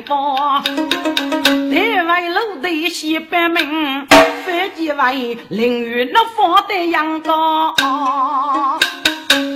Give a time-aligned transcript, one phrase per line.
[0.00, 0.62] 举改报，
[1.70, 4.06] 台湾路的西北门，
[4.44, 5.14] 飞机外
[5.48, 7.74] 淋雨那放的阳光。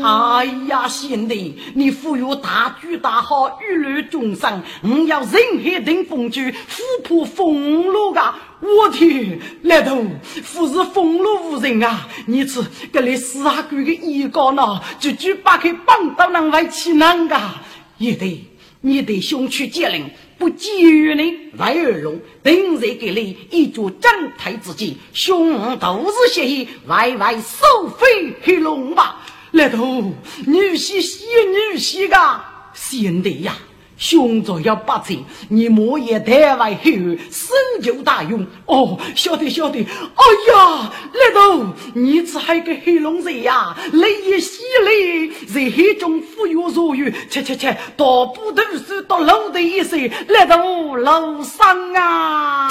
[0.03, 5.33] 哎呀，贤弟，你富有大举大好，雨露众生，我要人
[5.65, 8.37] 海定风居，富破风路啊！
[8.61, 10.05] 我天，来头，
[10.43, 12.07] 富是风露无人啊！
[12.27, 17.63] 你吃这里四阿哥的衣高呢，就就把开绑到人外去难啊？
[17.97, 18.47] 也得，
[18.83, 20.11] 你得雄去接令，
[20.45, 29.25] 不急于你外二龙，等在给你一桌正台之际，兄都是协议，外外收费黑龙吧。
[29.53, 30.13] 来头，
[30.47, 32.41] 女婿喜女婿个，
[32.75, 33.57] 贤弟呀，
[34.05, 36.91] 兄长要八岁，你莫言太外后，
[37.31, 38.47] 生就大用。
[38.67, 39.79] 哦，晓得晓得。
[39.81, 43.75] 哎呀，来头，你这还个黑龙人呀？
[43.93, 52.69] 泪也洗泪，在黑中富有如玉，切切切，大步都是到楼的一岁，来头楼上啊！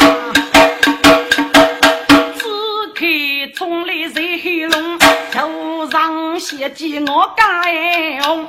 [3.55, 4.99] 从里在黑龙，
[5.31, 8.47] 头上写记我盖红。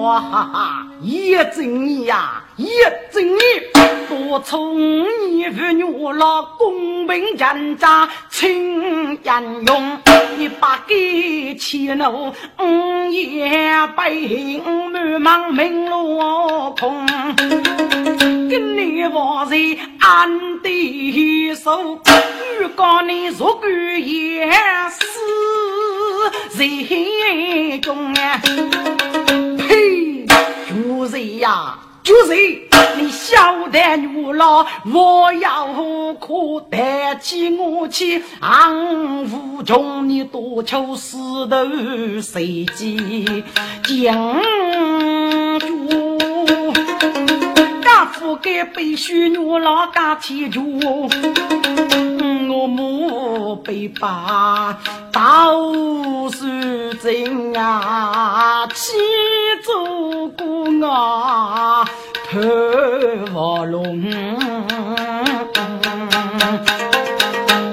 [0.00, 2.68] 哇哈哈，一正义呀，一
[3.12, 3.38] 正义，
[4.08, 4.78] 多从
[5.28, 8.80] 你父女老公平正大，亲
[9.22, 9.98] 人用，
[10.38, 17.06] 一把给钱奴，五夜背满忙命落空，
[18.48, 19.56] 跟你往在
[19.98, 22.00] 暗地手。
[22.58, 23.70] 如果你若敢
[24.02, 24.50] 也
[24.88, 28.40] 死人中啊！
[29.70, 30.26] 呸！
[30.68, 32.34] 就是呀，就是
[32.96, 35.68] 你晓得女老，我要
[36.14, 41.16] 可带起我去昂武中，你多求石
[41.48, 43.44] 头谁机
[43.84, 44.40] 将
[45.60, 45.80] 军。
[48.20, 50.60] 不该被许女老家天住，
[52.50, 54.76] 我母被把
[55.12, 55.72] 刀
[56.30, 56.46] 手
[57.00, 58.92] 真啊，气
[59.62, 61.84] 祖国啊，
[62.28, 62.40] 头
[63.32, 64.02] 发龙，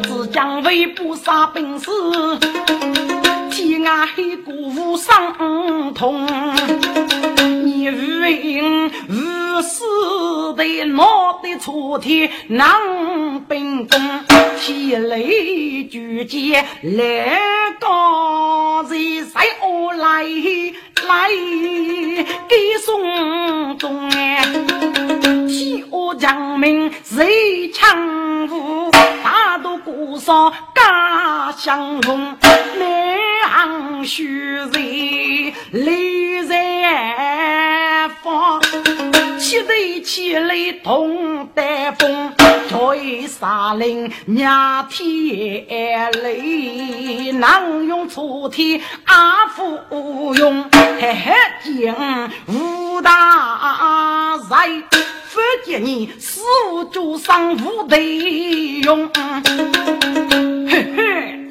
[0.03, 1.89] 只将为不杀本事，
[3.87, 4.15] 天涯海
[4.45, 6.27] 角无伤痛。
[7.63, 8.61] 你为
[9.07, 9.81] 无事
[10.57, 12.69] 的闹得出天难
[13.47, 14.19] 兵攻，
[14.59, 17.39] 天雷举剑来
[17.79, 20.23] 高人谁我来
[21.07, 21.29] 来
[22.49, 24.43] 给送终哎，
[25.47, 28.91] 天下将命谁强武，
[29.23, 32.35] 大都鼓声家相同，
[33.43, 35.91] 南行须人来
[36.43, 38.61] 人方，
[39.39, 39.69] 七头
[40.03, 42.33] 七雷同带风，
[42.69, 51.31] 吹沙林压天雷，能用楚天阿福用，嘿嘿
[51.85, 54.67] 讲武大才，
[55.33, 56.41] 不见你四
[56.91, 57.97] 主上无得
[58.81, 59.09] 用，
[60.69, 61.47] 嘿嘿，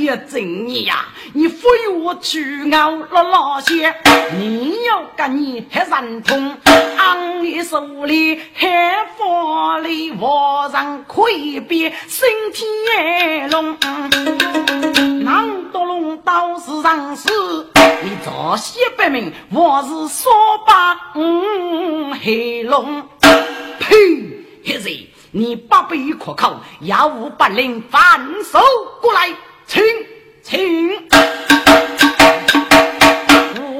[0.00, 1.04] 一整你呀！
[1.34, 3.94] 你非我去熬了那些，
[4.38, 6.56] 你要跟你还认同？
[6.96, 12.64] 昂你手里还放里，我让魁别身体
[13.50, 13.76] 龙，
[15.22, 17.30] 难得龙刀是上死，
[18.02, 19.88] 你早些不明，我是
[20.22, 20.32] 说
[20.66, 20.98] 把
[22.24, 23.06] 黑龙。
[23.78, 23.96] 呸！
[24.64, 24.90] 黑子，
[25.32, 28.58] 你八辈可靠，要无本领反手
[29.00, 29.30] 过来，
[29.70, 29.80] 请。
[30.42, 30.90] 请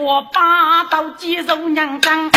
[0.04, 2.30] 我把刀肌肉娘张，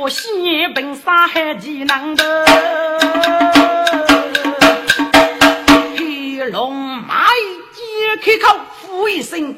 [0.00, 2.46] 我西本杀害技能的
[5.96, 9.56] 黑龙马一开口，呼一声，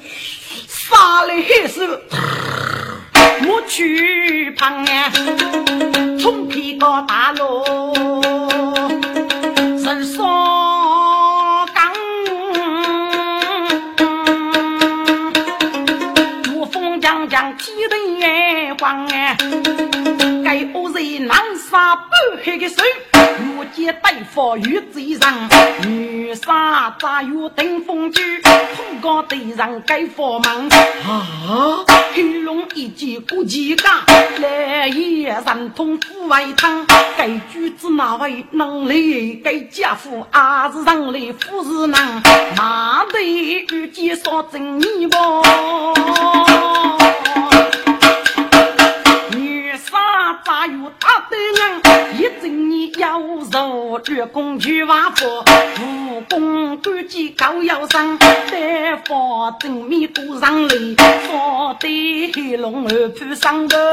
[0.66, 1.82] 杀了黑手，
[3.46, 5.12] 我去旁啊，
[6.18, 7.92] 冲皮个大路，
[9.84, 10.67] 人说。
[18.78, 19.36] 光哎，
[20.44, 22.12] 该恶人难杀不
[22.44, 22.76] 黑的手，
[23.40, 30.68] 如今对付与贼人，女杀咋有登风举，空高对人该佛门
[31.06, 31.26] 啊，
[32.14, 33.88] 黑龙一见过几个，
[34.40, 36.86] 来也人通富外汤，
[37.16, 39.34] 该举子哪位能力？
[39.44, 42.22] 该家父还是人类富士能，
[42.54, 45.16] 哪得遇见说正义不？
[51.00, 53.20] 阿的人，一整年要
[53.50, 55.44] 受月宫去瓦坡，
[55.82, 60.96] 武功高级高腰生，丹佛正面都上来，
[61.26, 63.92] 佛的黑龙二铺上的。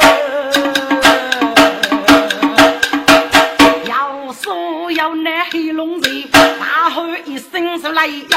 [3.88, 8.28] 要说要那黑龙人，大喝一声出来应，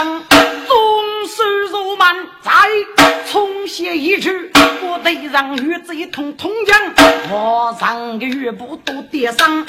[1.38, 2.50] 纵手如满在
[3.30, 4.50] 冲血一去，
[4.82, 6.76] 我得让玉子一通通江，
[7.30, 9.60] 我上个月不都跌伤，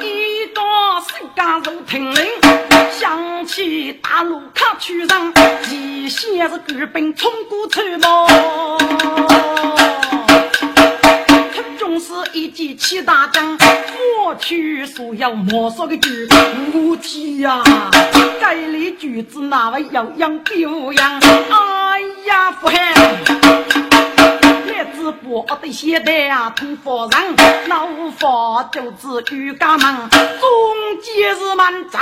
[0.00, 0.62] 一个
[1.08, 2.24] 世界如听令，
[3.00, 5.32] 想起大路卡去上，
[5.68, 7.96] 一先是举兵冲过去
[11.94, 12.00] 嘛。
[12.00, 13.56] 是一记七大将，
[14.26, 16.28] 我去所要莫说的句，
[16.72, 17.62] 我天呀！
[18.40, 21.20] 这里句子哪位要养表扬？
[21.20, 22.68] 哎呀，不
[24.74, 24.92] 喊！
[24.92, 27.86] 直播的现代啊，通佛人，老
[28.18, 31.98] 佛就是瑜伽门，中间是满在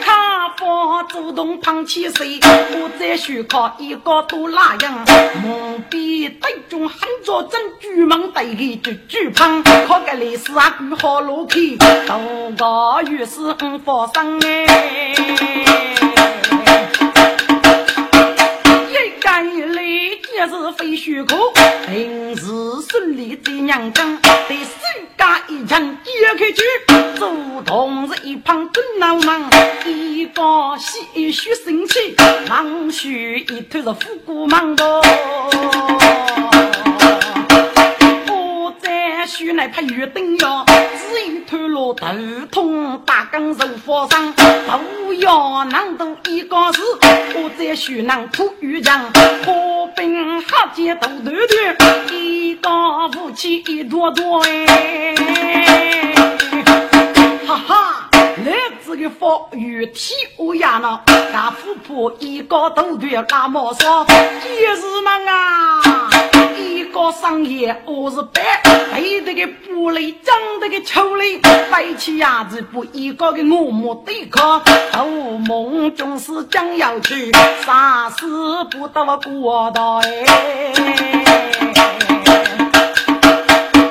[0.00, 2.38] 卡佛主动捧起谁？
[2.42, 5.04] 我在学考一个多那样，
[5.42, 15.14] 蒙蔽对中很多真举门对的就举捧，考个历史啊举好路去，多个于是五佛生哎。
[20.66, 21.38] 是非虚空，
[21.86, 22.44] 平时
[22.88, 24.04] 顺利在娘家，
[24.48, 24.70] 对手
[25.16, 26.62] 家一枪揭开去，
[27.16, 29.48] 左同是一旁真闹忙，
[29.86, 30.42] 一个
[30.76, 32.16] 戏虚生气，
[32.48, 35.00] 忙须一头是虎骨忙刀。
[39.38, 42.06] 须乃怕月灯呀，只有头落头
[42.50, 46.80] 痛，大根受火伤，头要难度一个字，
[47.34, 48.98] 我在须南吐玉浆，
[49.44, 51.36] 破冰哈剑都断
[51.76, 52.70] 断，一个
[53.20, 55.14] 武器一朵朵哎，
[57.46, 58.08] 哈哈，
[58.46, 60.98] 来自个风雨体乌鸦呢，
[61.30, 64.06] 大富婆一个都断大毛说，
[64.62, 65.82] 也是嘛啊。
[66.96, 68.40] 一个商业我是白，
[68.94, 71.38] 背得个玻璃，长得个丑嘞，
[71.70, 74.62] 背起牙子不一个个我莫对抗，
[74.92, 75.04] 做
[75.46, 77.30] 梦总是将要去，
[77.66, 78.24] 啥事
[78.70, 80.24] 不到过到哎。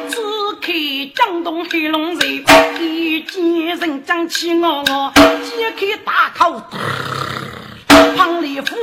[0.09, 0.17] 只
[0.59, 0.73] 看
[1.13, 2.43] 江东黑龙人，
[2.81, 5.13] 一见人张起我我，
[5.43, 6.59] 揭开大口，
[8.17, 8.75] 旁里父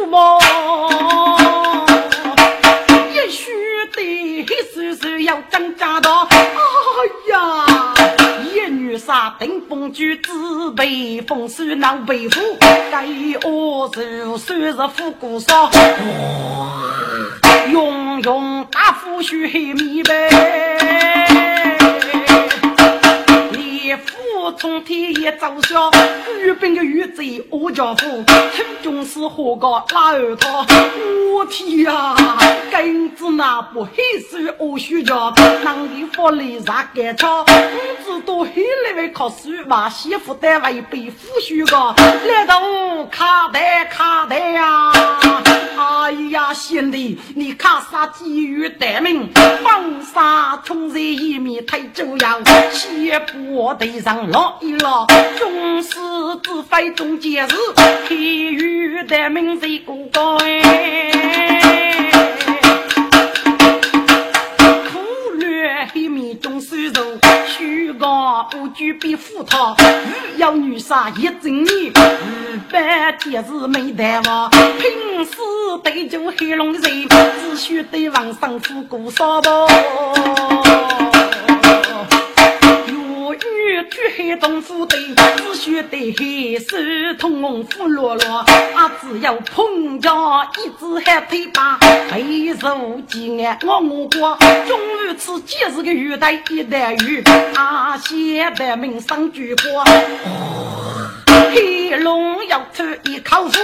[3.33, 4.45] 母。
[4.45, 6.37] 黑叔叔要张家道，哎
[7.31, 7.95] 呀！
[8.45, 12.41] 一女杀顶风举，自备风水难背负，
[12.91, 13.07] 该
[13.45, 15.71] 恶手算是虎骨烧，
[17.71, 20.29] 用用大斧须黑米呗。
[23.53, 23.95] 你
[24.45, 25.89] 我从天一照下，
[26.41, 30.67] 日本的玉贼我家父，村中是何个拉二套？
[31.33, 32.13] 我天呀！
[32.69, 33.93] 根子那不黑
[34.29, 35.33] 是我学家，
[35.63, 37.45] 南地发来啥干草？
[37.45, 37.53] 不
[38.13, 41.95] 知道黑来为考试把媳妇单位被夫婿个，
[42.27, 42.61] 来到
[43.07, 44.93] 卡带卡带呀！
[45.77, 49.31] 哎呀，兄弟，你卡啥机遇待命，
[49.63, 52.39] 放杀冲在一面太重要，
[52.71, 55.07] 先不得上落一落，
[55.39, 55.91] 总是
[56.43, 57.57] 自非中间事，
[58.07, 61.82] 天遇待命谁过高哎。
[67.53, 75.33] 虚高不惧比斧头，欲要女杀一整年，日半天是没淡忘，平时
[75.85, 79.67] 对酒黑龙人，只需对王上夫过少包。
[83.91, 84.97] 去黑东府的，
[85.37, 86.77] 只需得黑手
[87.19, 90.11] 通红富落落，啊，只要碰着
[90.59, 91.79] 一只海腿把，
[92.11, 97.23] 背手几岸我我过，终于此几日个玉带一袋鱼，
[97.55, 99.85] 啊，现在名声俱过，
[101.51, 103.59] 黑龙要出一口腹，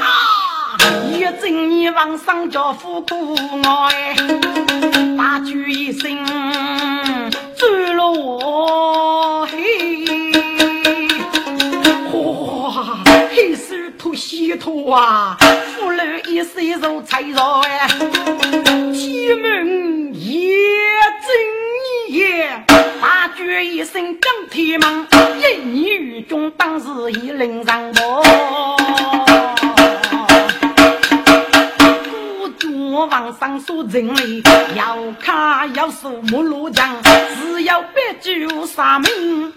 [0.00, 0.78] 啊，
[1.12, 4.16] 一整年往上叫富苦哎，
[5.16, 7.41] 大叫一声。
[7.62, 9.56] 走了我嘿，
[12.12, 12.98] 哇，
[13.30, 15.36] 黑手吐西土啊，
[15.76, 17.86] 富了一岁肉菜肉哎，
[18.92, 20.56] 天门也
[21.22, 22.64] 真也，
[23.00, 25.06] 大叫一声张天门，
[25.38, 29.31] 一年雨中当时已领上我。
[33.06, 34.42] 往上数人里，
[34.76, 39.52] 要卡要数木路江，只要别句杀名。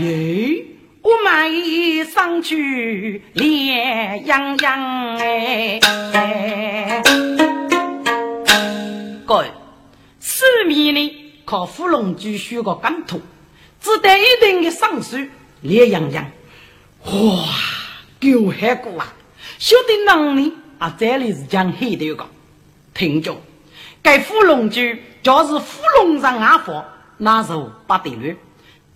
[0.00, 0.64] 耶，
[1.02, 5.80] 我们上去烈洋洋哎！
[9.26, 9.50] 各位，
[10.20, 11.12] 四面呢
[11.44, 13.20] 靠芙蓉居修个干土，
[13.80, 15.28] 只得一定的上水
[15.62, 16.24] 烈洋洋。
[17.04, 17.12] 哇，
[18.20, 19.12] 够黑过啊！
[19.58, 22.26] 晓得能力啊，这里是讲黑的一个。
[22.96, 23.36] 听着，
[24.02, 26.84] 该芙蓉居就是芙蓉上阿佛，
[27.18, 28.34] 那时候不得了。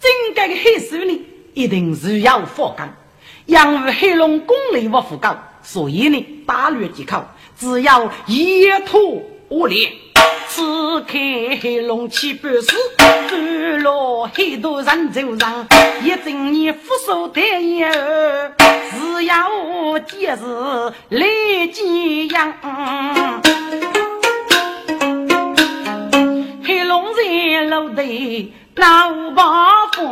[0.01, 1.21] 整个的黑水呢，
[1.53, 2.97] 一定是要佛干，
[3.45, 7.23] 因为黑龙功力不富高，所以呢，大略即可，
[7.59, 9.91] 只要一吐我裂。
[10.47, 11.19] 此刻
[11.61, 15.67] 黑龙七百四，干了黑多人走上，
[16.05, 18.53] 一整年福寿得一儿，
[18.93, 19.49] 只要
[20.07, 21.27] 节日来
[21.73, 22.55] 吉阳。
[26.65, 28.01] 黑龙在楼头
[28.77, 30.07] 老把风，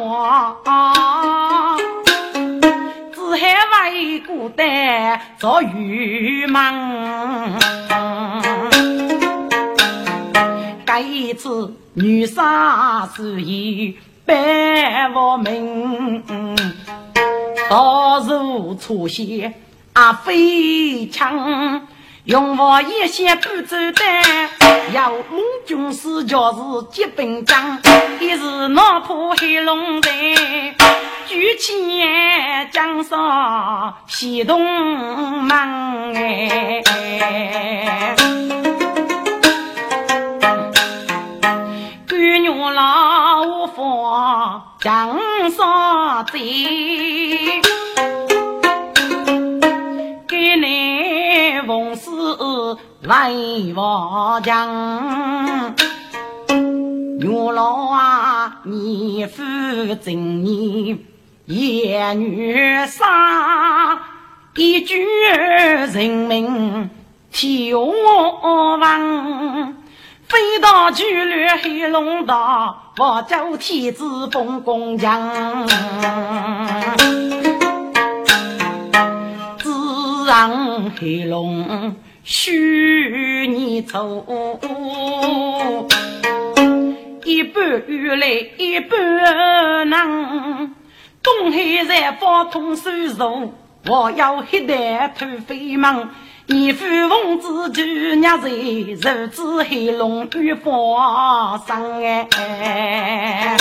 [3.12, 3.54] 只害
[3.92, 7.57] 为孤单做愚梦。
[11.00, 16.22] 一次女杀是一百万名，
[17.70, 19.54] 到处出现
[19.92, 21.86] 啊飞枪，
[22.24, 24.04] 用我一些不走的，
[24.92, 27.80] 要孟军师就是接兵将，
[28.20, 30.10] 一是哪怕黑龙在，
[31.26, 32.02] 举起
[32.70, 34.60] 江上西东
[35.42, 36.82] 门哎。
[45.58, 46.38] 上走，
[50.28, 52.10] 给你奉事
[53.02, 53.32] 来
[53.74, 55.74] 王江。
[57.18, 59.42] 牛老啊，你负
[60.00, 61.04] 正义，
[61.46, 63.98] 一女杀，
[64.54, 66.88] 一句人命
[67.32, 69.74] 天王。
[70.28, 75.66] 飞到巨掠黑龙道，我叫天子封公将，
[79.58, 84.26] 自让黑龙许你走，
[87.25, 90.75] 一半雨来一半冷，
[91.23, 93.54] 东海在方通收入，
[93.87, 96.11] 我要黑带头飞猛。
[96.50, 103.54] 你父奉子就娘在，日子黑龙与发生哎，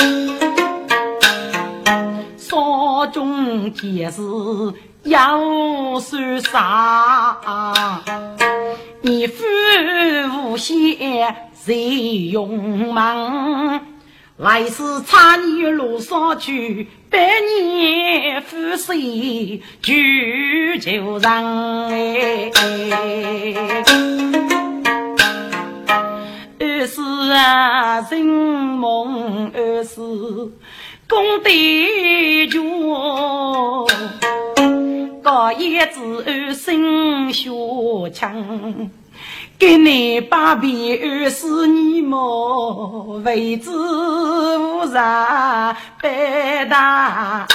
[2.38, 4.22] 少中见事
[5.04, 7.38] 要算啥？
[9.02, 9.44] 你父
[10.46, 13.82] 无限谁用忙？
[14.38, 21.32] 来世差你路上去，百年富贵聚旧人。
[26.60, 29.96] 二是啊，人梦二是
[31.08, 31.50] 功德
[32.52, 32.62] 全，
[35.24, 37.52] 高叶子二生小
[38.14, 38.90] 强。
[39.60, 43.72] 给你把别二十年么，为子
[44.88, 47.46] 无人白当。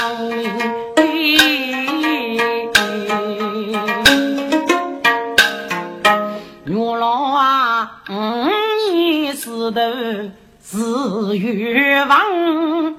[6.65, 8.13] 牛郎啊，五
[8.93, 9.81] 年石头
[10.63, 12.95] 是冤枉，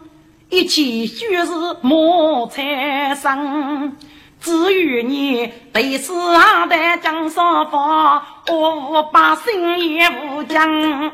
[0.50, 3.96] 一起就是莫财生。
[4.42, 11.12] 至于你对死阿的江上方，我百姓也无讲。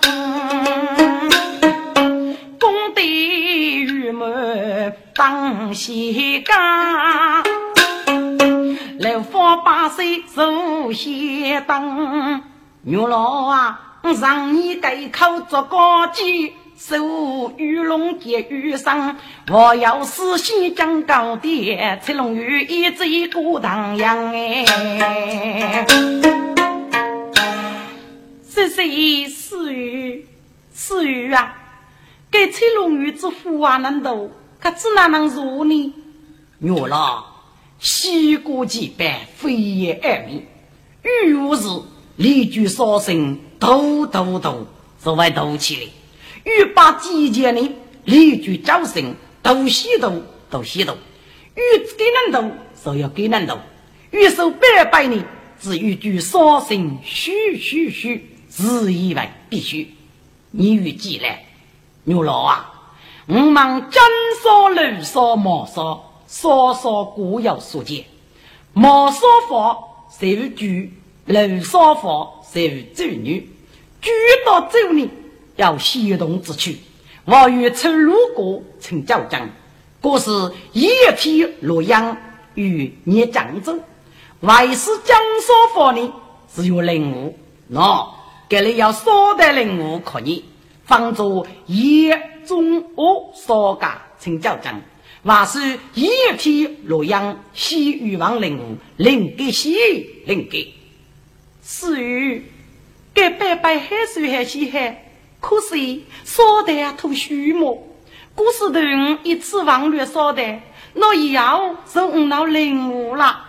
[2.59, 7.43] 功德圆满当先干，
[8.99, 12.43] 来方百岁受先当。
[12.81, 16.53] 牛老啊，让你改口做高级。
[16.77, 19.17] 手玉龙结玉生，
[19.51, 25.85] 我要死心将高爹，赤龙鱼一只一个荡漾哎。
[28.55, 30.25] 这是一死鱼，
[30.71, 31.57] 死鱼啊！
[32.31, 34.15] 给赤龙玉之父啊，难道
[34.59, 35.93] 可只哪能如呢？
[36.59, 37.25] 牛郎，
[37.79, 40.43] 西过几百，飞也二米，
[41.01, 41.67] 玉无事，
[42.17, 44.67] 离句烧声，抖抖抖，
[45.03, 45.81] 是外抖起来。
[46.43, 47.71] 欲把季节呢，
[48.05, 50.93] 例句招生，都西读，都西读。
[51.55, 51.61] 欲
[51.97, 53.57] 给人读，就要给人读。
[54.11, 55.23] 欲受百百呢，
[55.59, 59.95] 只一句杀生，嘘嘘嘘，自以为必须。
[60.51, 61.45] 你与既来，
[62.03, 62.73] 牛老啊，
[63.27, 64.01] 我们真
[64.43, 68.05] 烧楼烧毛烧，烧烧各有所见。
[68.73, 69.77] 毛烧法
[70.09, 70.25] 受
[70.55, 70.93] 举，
[71.25, 72.01] 楼烧法
[72.43, 72.59] 受
[72.95, 73.49] 周女。
[74.01, 74.09] 举
[74.45, 75.09] 到周年
[75.57, 76.71] 要协同之处，
[77.25, 79.49] 我欲出路过请教将。
[80.01, 80.31] 故是
[80.71, 80.87] 一
[81.17, 82.15] 天洛阳
[82.55, 83.77] 与你江州，
[84.39, 86.13] 外是江烧法呢，
[86.55, 87.37] 只有领悟。
[87.67, 88.07] 那
[88.47, 90.45] 这里要少的领悟可以，
[90.89, 92.09] 方作一
[92.47, 94.81] 中二少家请教将。
[95.23, 99.75] 还是一天洛阳西域王任务，另给西
[100.25, 100.73] 另给。
[101.63, 102.43] 至于
[103.13, 104.97] 给白白海水还稀罕，
[105.39, 107.77] 可是烧的吐虚毛。
[108.33, 108.79] 古时头
[109.23, 110.41] 一次王略烧的，
[110.95, 113.45] 那以后是五老领悟了。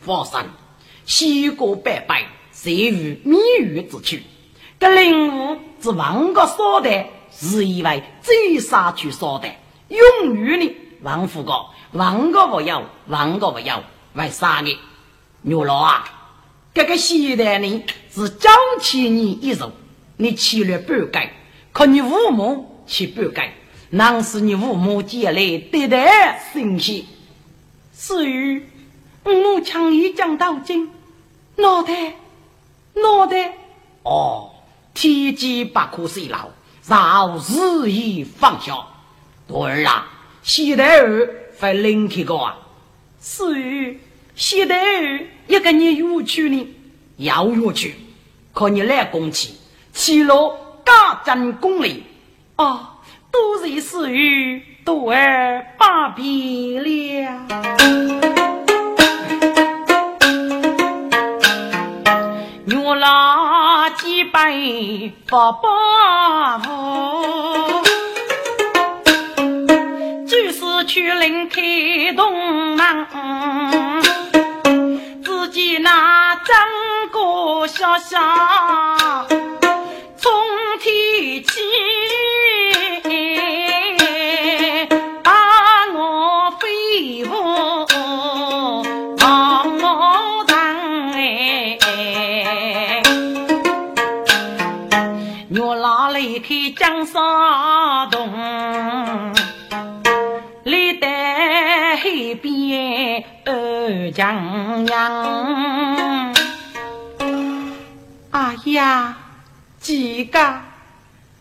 [0.00, 0.44] 佛山
[1.06, 4.22] 西过拜拜，谁于密语之处？
[4.78, 9.48] 这领悟是王个少的，是以为最杀去少的，
[9.88, 13.82] 永远的王福哥，王个不要，王个不要，
[14.14, 14.78] 为啥呢？
[15.42, 16.04] 牛老啊，
[16.72, 19.72] 这个现代人是将起你一手，
[20.16, 21.32] 你起了半改，
[21.72, 23.54] 可你父母去半改。
[23.90, 27.08] 那是你父母借来对待生息，
[27.94, 28.64] 至于
[29.24, 30.88] 我强一讲到今，
[31.56, 32.14] 脑袋
[32.94, 33.54] 脑袋
[34.02, 34.51] 哦，
[34.94, 36.52] 天机不可泄露，
[36.86, 38.74] 饶日益放下。
[39.46, 40.06] 多儿啊，
[40.42, 41.28] 现代儿
[41.58, 42.56] 会领起个啊？
[43.20, 44.00] 至于
[44.34, 46.74] 现代儿一个你有去呢，
[47.16, 47.94] 要有去，
[48.52, 49.54] 可你来攻气，
[49.92, 52.04] 起落加增功力
[52.56, 52.98] 啊。
[53.30, 56.88] 多日思雨，多儿把别了。
[62.66, 63.41] 月老
[64.22, 64.52] 几百
[65.26, 67.82] 发把福，
[70.28, 71.60] 就是去临开
[72.16, 73.06] 东门，
[75.24, 76.56] 自己那张
[77.10, 78.20] 个小小
[104.12, 106.34] 江洋。
[108.30, 109.16] 哎呀，
[109.80, 110.60] 几个，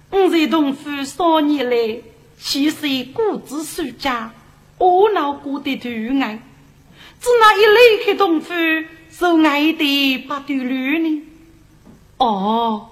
[0.10, 2.02] 我在东府少年来，
[2.40, 4.32] 其实孤子暑假，
[4.78, 5.90] 我恼过的头
[6.22, 6.40] 爱，
[7.20, 8.54] 只那一离开东府，
[9.10, 11.24] 受爱的不对路呢。
[12.18, 12.88] 哦。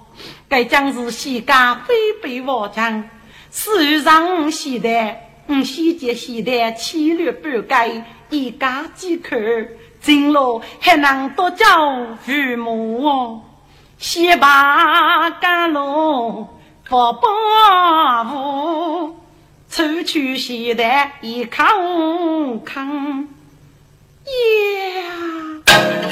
[0.50, 3.10] 该将是西家非被我将，
[3.52, 9.36] 世上现代，我西街现代七律半改，一家几口，
[10.02, 11.66] 进路还能多叫
[12.24, 13.42] 父母哦。
[13.98, 16.48] 西坝甘露
[16.88, 19.18] 不保护，
[19.70, 21.68] 出去现代一看
[22.64, 23.28] 看，
[24.26, 24.32] 呀，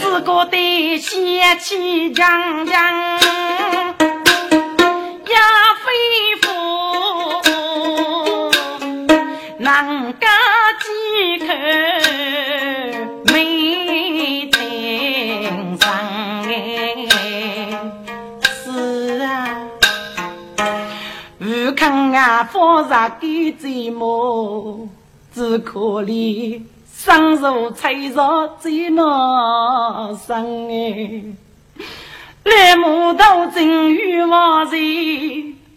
[0.01, 3.17] 自个的仙气洋洋。
[22.51, 24.87] 放下给寂寞，
[25.33, 26.61] 只可怜
[26.93, 29.05] 生如脆弱最难
[30.15, 31.23] 生哎。
[32.43, 34.77] 来木头正与我在，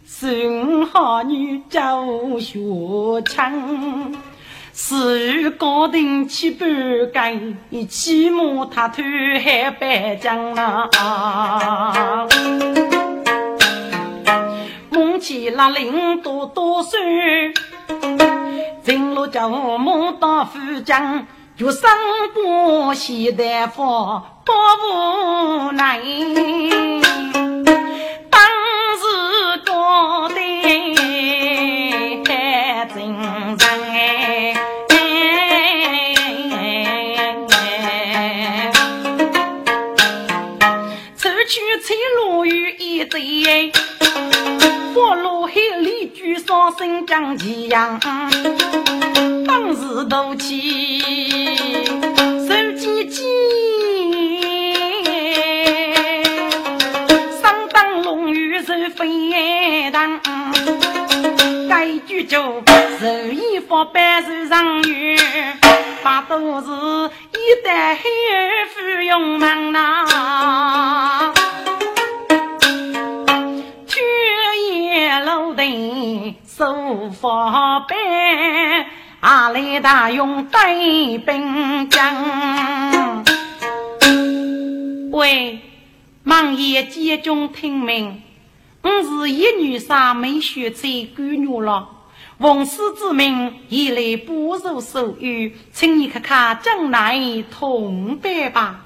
[0.07, 2.07] 孙好女教
[2.39, 4.13] 学强，
[4.73, 6.65] 是高定七八
[7.13, 7.59] 根，
[7.89, 9.03] 起码他头
[9.43, 12.29] 还白将啊。
[15.19, 16.99] 起那领多多岁，
[18.83, 21.91] 进入家母当夫将，就生
[22.35, 23.83] 不息的福
[24.45, 26.01] 不无奈。
[28.31, 28.41] 当
[28.97, 29.03] 时
[29.65, 30.35] 高的
[32.25, 32.99] 太精
[33.59, 34.55] 神哎，
[41.17, 43.73] 出去采落雨一贼。
[45.03, 47.99] 我落海里举双生将继扬，
[49.47, 50.47] 当时多钱
[52.47, 53.25] 手几钱？
[57.41, 60.21] 上当龙于是飞堂，
[61.67, 61.89] 盖，
[66.03, 66.67] 把都是
[67.33, 68.03] 一代黑
[68.35, 69.71] 而不用忙。
[75.21, 77.95] 叶楼顶收发板，
[79.21, 83.23] 阿来大勇带兵将。
[85.11, 85.61] 喂，
[86.25, 88.23] 王爷接中听命。
[88.81, 91.87] 我是一女杀没学在官女了，
[92.39, 98.81] 奉师之命前来不入手语，请你看看将来同办吧。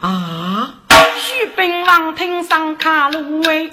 [0.00, 0.80] 啊！
[1.18, 3.70] 许本王听上卡路哎，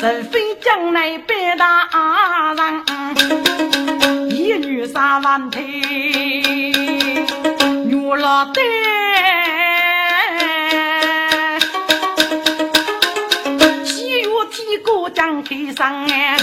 [0.00, 2.84] 是非将来办大人，
[4.30, 5.60] 一女杀万岁，
[7.84, 8.60] 女老的。
[15.14, 16.36] 张开上哎，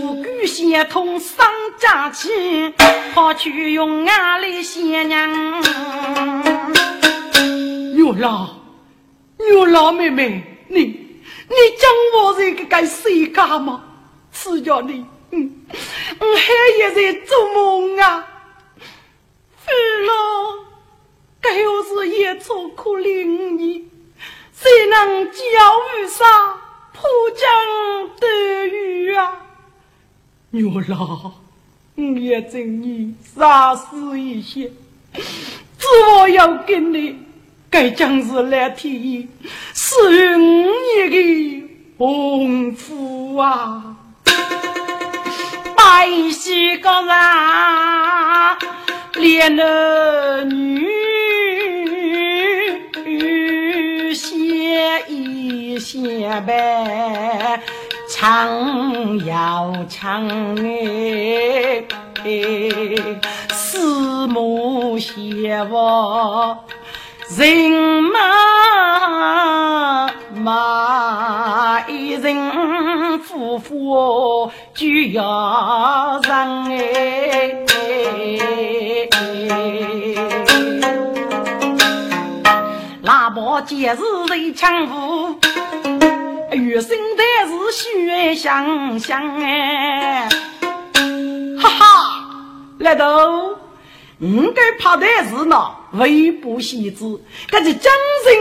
[0.00, 1.46] 富贵先通商
[1.78, 2.72] 家去，
[3.12, 5.60] 跑去用俺来贤娘。
[7.94, 8.48] 牛老，
[9.36, 10.99] 牛老妹妹，你
[11.50, 13.84] 你讲我这个该谁干吗？
[14.32, 15.66] 是叫你，嗯，
[16.20, 18.24] 我还也在做梦啊。
[19.66, 20.12] 是了，
[21.40, 23.88] 该又是夜错可怜你，
[24.52, 25.40] 谁能教
[25.98, 26.60] 育上？
[26.92, 27.02] 浦
[27.36, 29.40] 江得雨啊，
[30.50, 31.32] 牛老，
[31.96, 34.70] 我也真你杀死一些，
[35.14, 37.18] 只我要跟你，
[37.70, 39.28] 该将是来替
[39.92, 39.96] 是
[40.36, 41.16] 我一个
[41.98, 43.96] 红福啊！
[45.74, 47.10] 白西个人，
[49.14, 50.86] 连儿女。
[54.14, 54.30] 先
[55.08, 56.54] 一先辈
[58.08, 60.28] 唱要唱
[62.22, 62.30] 哎，
[63.50, 66.60] 四目相望，
[67.36, 68.18] 人马
[70.34, 77.56] 马一人夫妇就要上哎。
[83.02, 85.38] 那把剑是谁抢夫？
[86.52, 90.28] 月生的是血香香哎，
[91.60, 91.84] 哈哈，
[92.78, 93.56] 来头，
[94.20, 97.92] 应该怕的是那微不喜子，这就将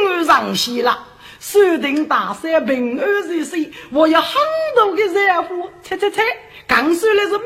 [0.05, 1.07] 人上戏了。
[1.39, 4.33] 锁定大山平安日岁，我有很
[4.75, 6.21] 多的热乎，猜猜猜，
[6.67, 7.43] 刚说的是美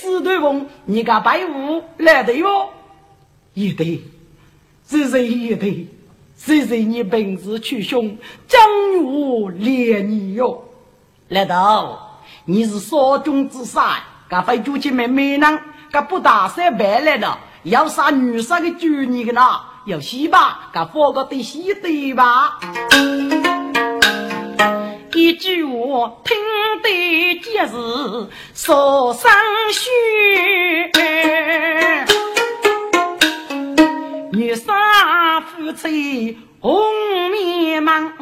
[0.00, 2.48] 食对缝，你个白物来对不？
[3.54, 4.02] 一对，
[4.88, 5.86] 是谁一对？
[6.36, 8.60] 谁谁你本事去凶，将
[9.04, 10.64] 我连你哟！
[11.28, 15.60] 来到，你是少中之杀，噶非就去妹妹呢？
[15.92, 19.60] 噶不打算白来的，要杀女杀的主你个呐？
[19.86, 20.68] 要西吧？
[20.72, 22.58] 噶放个对戏对吧？
[25.14, 26.36] 一句话听
[26.82, 27.72] 得皆是
[28.54, 29.30] 说上
[29.72, 29.90] 虚。
[34.32, 36.80] 女杀夫妻红
[37.30, 38.12] 面忙，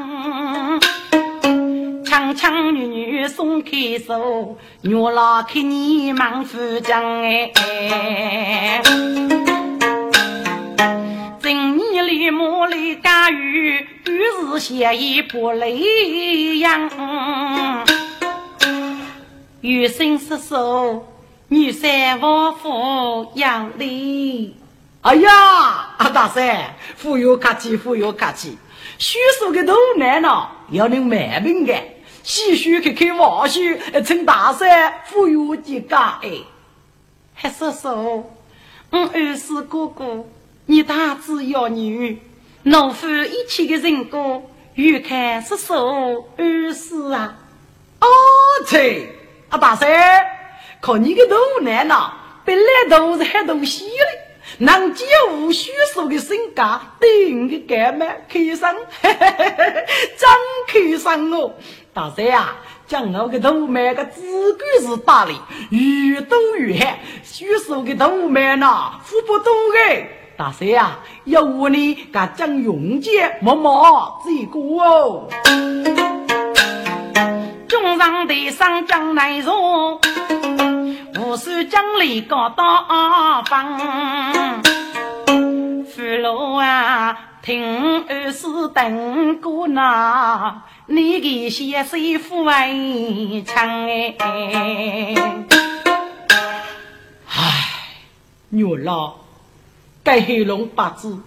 [2.17, 8.81] 强强女女松开手，女老看你忙夫将哎。
[11.43, 16.91] 正年里母里家雨，雨是写意不雷阳。
[19.61, 21.07] 余生失手，
[21.49, 24.57] 女三王夫养的。
[25.03, 25.31] 哎呀，
[25.99, 28.57] 阿大山，忽悠客气，忽悠客气。
[28.97, 31.75] 许叔的头男呢，要能卖命的，
[32.27, 33.61] 细许开开玩笑，
[34.05, 36.41] 趁大山忽悠几个哎。
[37.35, 38.25] 还叔叔，
[38.91, 40.25] 我二是哥哥，
[40.67, 42.21] 你大子要女，
[42.65, 47.37] 农夫一起的人工，欲看叔叔二是啊。
[48.01, 48.09] 哦，
[48.67, 49.09] 切，
[49.51, 49.89] 阿大山，
[50.81, 52.13] 看你个头男呢，
[52.45, 54.16] 本来都是很东西嘞。
[54.59, 58.59] 能接无虚数的身价，对你的干嘛开心？
[60.17, 60.29] 真
[60.67, 61.53] 开上 哦！
[61.93, 62.57] 大山啊，
[62.87, 65.35] 将我的头麦个自个是大哩，
[65.71, 66.95] 越多越好。
[67.23, 70.05] 虚数的头麦呐，付不多的。
[70.37, 75.29] 大山啊，要我呢，敢将永杰默默这个哦。
[77.69, 80.01] 中上的上将来说。
[81.19, 84.63] 无数江里高大方，
[85.85, 95.15] 父老啊，听儿时等过那，你给先生父为强哎。
[98.51, 99.15] 女老，
[100.03, 101.19] 该黑龙八字，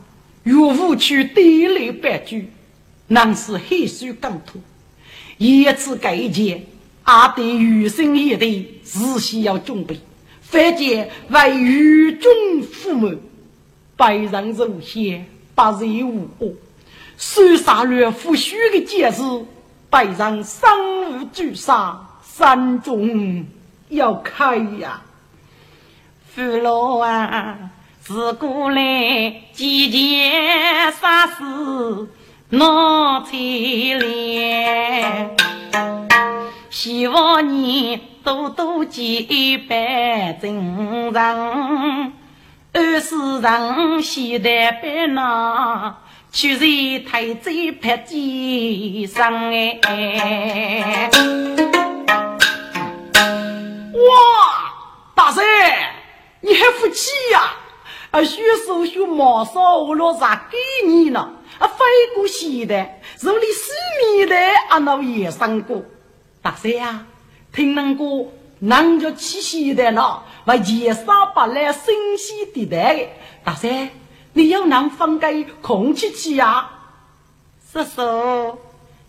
[0.43, 2.52] 岳父去地里白驹，
[3.08, 4.62] 乃是黑水港土。
[5.38, 6.65] 一次改建，
[7.10, 8.45] 阿对余生一代
[8.84, 10.00] 事先要准备，
[10.41, 13.17] 反见为与众父母，
[13.98, 16.54] 百人如仙，百人无恶。
[17.17, 19.24] 手杀略夫须的解释，
[19.89, 20.72] 百人三
[21.12, 23.43] 无俱杀，山中
[23.89, 25.02] 要开呀！
[26.32, 27.72] 父老啊，
[28.04, 32.08] 自古来几件啥事
[32.50, 35.32] 闹起来，
[36.82, 42.13] 希望你多多结伴真人，
[42.72, 45.98] 二世人现在别闹。
[46.32, 47.50] 去日太子
[47.82, 51.10] 拍肩上哎！
[53.92, 54.72] 哇，
[55.13, 55.44] 大婶，
[56.39, 57.58] 你还服气呀？
[58.12, 61.30] 啊，学手学毛少，我老啥给你呢？
[61.58, 61.84] 啊，飞
[62.15, 63.74] 过现代，如你四
[64.15, 64.38] 面的
[64.70, 65.84] 啊，老也上过。
[66.50, 67.06] 大山呀，
[67.54, 73.08] 听人过，人家去现代了，为前沙八来新鲜地带的。
[73.44, 73.92] 大山。
[74.34, 76.72] 你要能放给空气气呀，
[77.72, 78.58] 叔叔，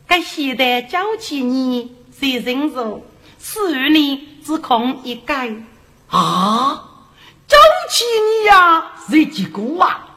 [0.07, 3.07] 该现在交起你谁人数？
[3.38, 5.35] 四月里只空一个
[6.09, 6.85] 啊！
[7.48, 7.57] 交
[7.90, 10.09] 起你呀，谁几个啊？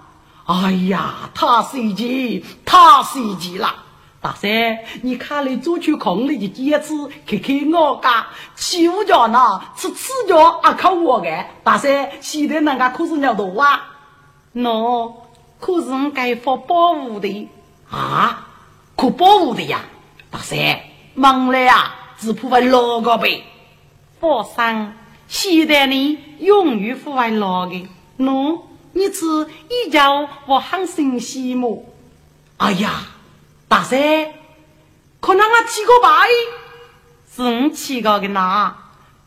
[0.46, 3.83] 哎呀，太神奇，太神奇了！
[4.24, 6.94] 大三，你看你做出空里的戒指，
[7.28, 11.46] 看看我家，欺负家呢，吃吃家阿靠我的。
[11.62, 13.84] 大三，现在人家可是要多啊。
[14.56, 15.12] 喏，
[15.60, 17.50] 可是我该发保护的
[17.92, 18.48] 啊，
[18.96, 19.82] 可保护的呀！
[20.32, 20.58] 大三，
[21.16, 23.44] 忙了呀，只怕会老个呗。
[24.22, 24.96] 佛山，
[25.28, 27.90] 现在你永远不会老的。
[28.18, 28.62] 喏，
[28.94, 29.26] 你吃
[29.68, 31.84] 一觉我很新鲜么？
[32.56, 33.02] 哎呀，
[33.74, 33.98] 大三，
[35.20, 36.28] 可能我七个八
[37.36, 38.76] 是我七个的呐。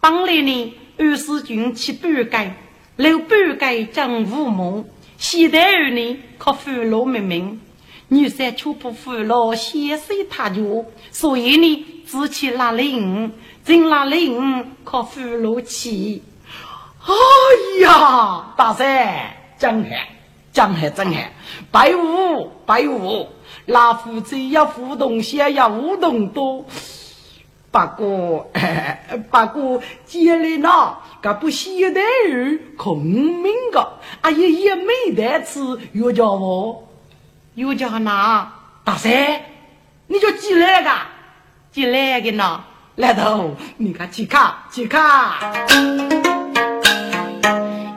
[0.00, 2.56] 当年呢，二世君七半改，
[2.94, 4.84] 六半改将五梦。
[5.18, 7.60] 现代儿女靠俘虏命名，
[8.06, 13.32] 女三却不俘虏，先生他就，所以呢，自起拉铃，
[13.64, 16.22] 真拉铃靠俘虏起。
[17.04, 17.12] 哎
[17.82, 19.28] 呀，大三，
[19.58, 19.90] 真狠，
[20.52, 21.32] 真狠，真狠！
[21.72, 23.28] 白雾，白雾，
[23.66, 26.64] 拉夫子要互动些，要互动多。
[27.70, 28.50] 不过，
[29.30, 30.96] 不过，接来呢。
[31.22, 35.60] 这不现代人孔明个，阿爷爷没得吃，
[35.92, 36.88] 又叫我，
[37.54, 38.52] 又叫哪？
[38.84, 39.42] 大山，
[40.06, 40.90] 你就进来个，
[41.72, 42.64] 进来个呢？
[42.94, 45.32] 来头，你看去看去看，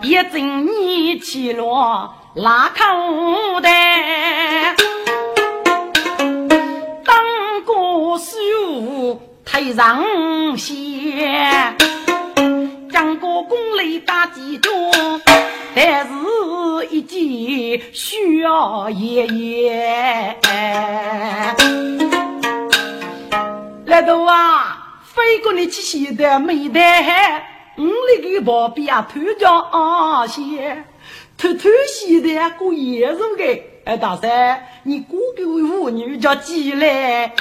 [0.02, 4.76] 一阵你起落拉口袋，
[8.20, 10.06] 手太上
[10.58, 11.76] 线。
[12.92, 14.72] 张国公雷打几多，
[15.74, 16.14] 但是
[16.92, 20.36] 一件需要爷爷。
[23.86, 26.80] 来头啊，飞过来去现在没得，
[27.78, 29.48] 我那个宝贝啊，偷家
[30.28, 30.84] 些，
[31.38, 33.64] 偷偷现在过夜路的。
[33.90, 37.34] 哎，大三，你过给位妇女叫进来，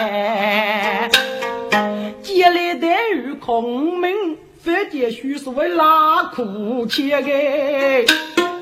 [2.22, 4.38] 进来的儿孔明。
[4.64, 7.30] 这件书是为拉苦切的，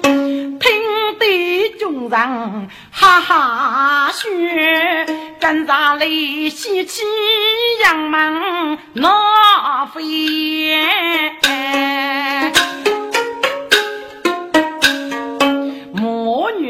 [0.03, 0.68] 听
[1.20, 2.11] 得众人
[2.90, 4.29] 哈哈笑，
[5.38, 6.07] 跟着来
[6.51, 7.05] 喜气
[7.85, 10.03] 洋门闹飞。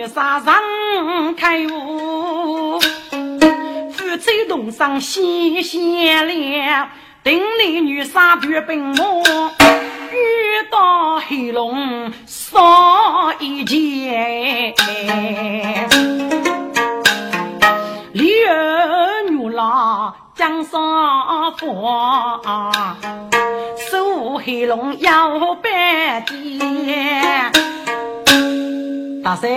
[0.07, 6.89] 母女三人开悟，夫妻同上喜相连。
[7.25, 8.95] 定里女杀绝兵马，
[10.13, 12.57] 遇到黑龙杀
[13.41, 14.75] 一剑。
[18.13, 22.41] 李儿女郎将上佛，
[23.91, 27.51] 守黑龙要半天。
[29.25, 29.51] 大三，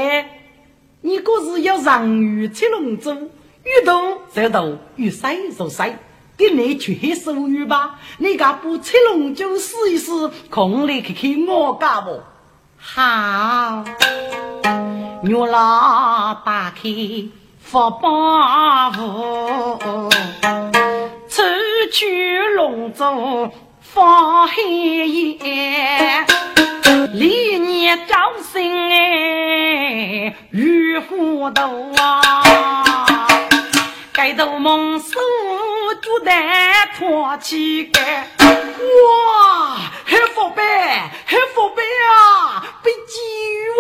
[1.02, 3.14] 你可是要让鱼吃龙舟，
[3.64, 5.86] 遇多则多，遇少就少。
[6.38, 10.12] 给你去黑手语吧，你敢不吃龙就试一试，
[10.50, 12.22] 空来看看我家不？
[12.78, 13.84] 好，
[15.24, 16.82] 月老打开
[17.60, 20.10] 福包袱，
[21.28, 21.44] 抽
[21.92, 26.26] 取龙舟放黑烟。
[27.14, 28.16] 历年招
[28.52, 33.28] 生哎，玉虎头啊，
[34.12, 35.20] 盖头梦苏
[36.02, 40.64] 朱丹托起盖，哇，黑佛贝，
[41.28, 43.20] 黑佛贝啊，被鸡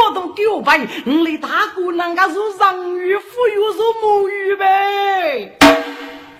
[0.01, 5.57] 我都丢白，你的大姑娘家是上玉富又是母玉呗，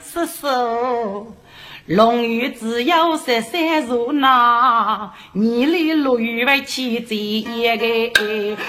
[0.04, 1.34] 叔叔。
[1.90, 8.22] 龙鱼只有十三如那，你里落雨为起这一个。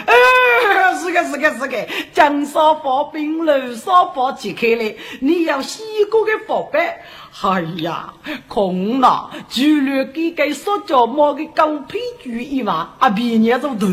[0.06, 7.02] 哎，是个是个是个，江沙发冰，楼沙发揭开来，你要洗过的佛白。
[7.42, 8.14] 哎呀，
[8.48, 13.86] 空了，就连给给塑胶帽的狗皮具一万，啊，别人都头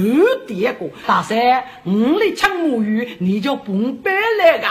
[0.48, 0.88] 跌过。
[1.06, 4.10] 大三，我来抢母鱼，你就不白
[4.40, 4.68] 来个。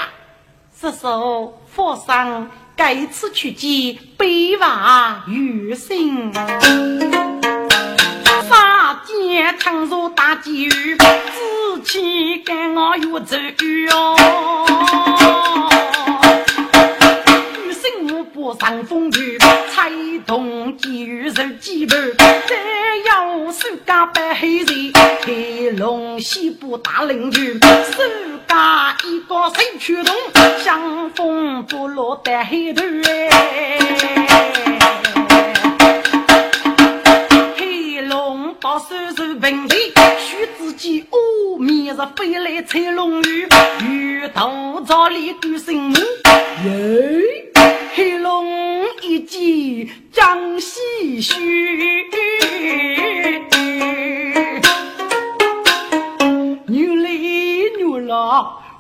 [0.81, 2.51] 叔叔，佛上。
[2.77, 6.31] 该次去见北娃余生，
[8.47, 13.35] 杀奸抢入大监狱，自欺跟我越走
[13.89, 14.17] 哟
[18.55, 19.39] 上风雨，
[19.73, 19.91] 才
[20.27, 22.57] 动监狱受羁绊，再
[23.07, 24.93] 要手家白黑人，
[25.25, 27.59] 黑龙西部大领军。
[28.47, 30.15] 打一个神驱动，
[30.63, 33.79] 相逢不落在黑头哎。
[37.57, 39.77] 黑龙把手手平地，
[40.19, 43.49] 须自己哦，明日飞来踩龙鱼，
[43.83, 45.97] 鱼头早里丢神母。
[46.65, 47.23] 耶，
[47.97, 48.45] 黑龙
[49.01, 51.35] 一击张西须。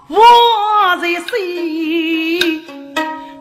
[0.09, 2.61] 我在谁？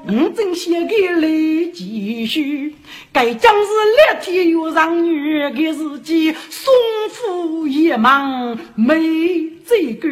[0.08, 1.28] 我正写给来
[1.74, 2.74] 继续，
[3.12, 6.74] 该将是烈天又让女的日记，送
[7.12, 10.08] 夫也忙没这个。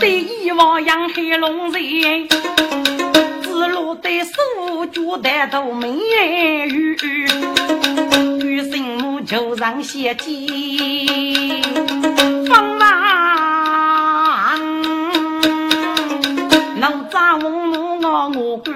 [0.00, 2.28] 对望杨黑龙人，
[3.42, 4.32] 只落得手
[4.92, 5.96] 脚的都没
[6.68, 6.96] 余。
[8.38, 11.62] 女生母就让写记。
[12.48, 14.58] 方王，
[16.80, 17.48] 能扎我
[18.00, 18.74] 我我干，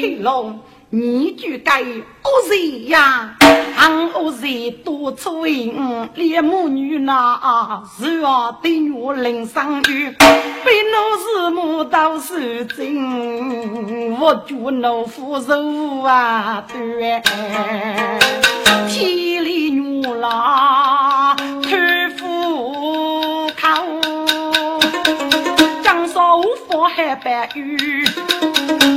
[0.00, 0.60] 黑龙
[0.96, 3.34] 你就该恶人呀！
[3.76, 10.08] 俺恶人多出淫，连母女那啊是我的女人生育，
[10.64, 17.20] 被奴是母到是真，我就奴夫受啊对，
[18.86, 21.36] 天里女郎。
[26.86, 28.04] 海白玉，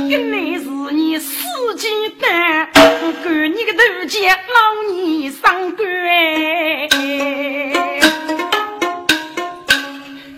[0.08, 1.32] 原来是你死
[1.78, 1.86] 鸡
[2.20, 5.86] 蛋，赶你个头前老你上官。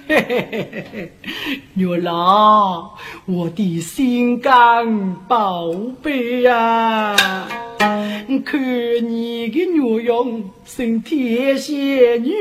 [0.07, 1.13] 嘿嘿嘿嘿嘿，
[1.77, 2.91] 月郎，
[3.25, 5.73] 我的心肝宝
[6.03, 7.17] 贝呀，
[8.45, 8.61] 看
[9.09, 12.35] 你的女容生天仙女，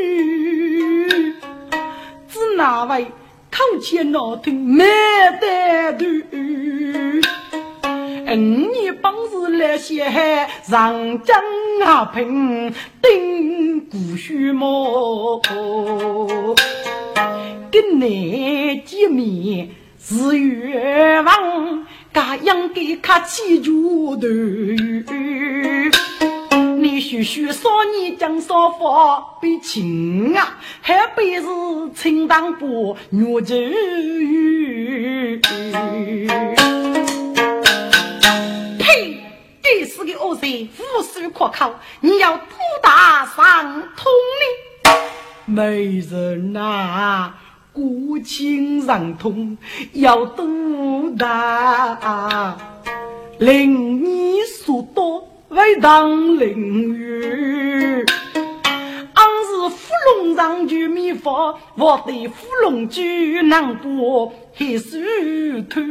[2.28, 3.06] 是哪位？
[3.50, 4.84] 口前闹听没
[5.40, 6.06] 得头，
[8.32, 10.06] 五年本事来些
[10.64, 11.36] 上江
[11.84, 12.72] 啊平
[13.02, 15.42] 顶古须毛，
[17.72, 19.70] 跟你见面
[20.00, 24.28] 是冤枉，噶应该客气住头。
[26.78, 31.48] 你须须说你讲说话比亲啊，还比是
[31.96, 35.42] 清当不女子语。
[38.80, 39.24] 呸！
[39.62, 42.46] 这是个恶贼，无数可靠，你要多
[42.82, 44.92] 大伤痛呢？
[45.46, 47.34] 没人呐，
[47.74, 49.58] 孤情伤痛
[49.94, 50.46] 要多
[51.18, 52.58] 大？
[53.40, 55.28] 令你说多。
[55.50, 58.06] 为当领域，
[58.36, 65.82] 俺是芙蓉上就秘法，我对芙蓉居难过还是头。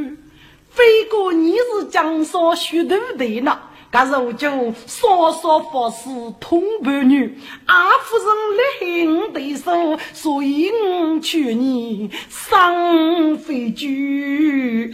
[0.79, 3.59] 飞过你是江上许头的呢，
[3.91, 4.49] 噶如就
[4.87, 6.09] 少少法师
[6.39, 14.93] 同伴女，阿夫人来对手，所以我劝你上飞居。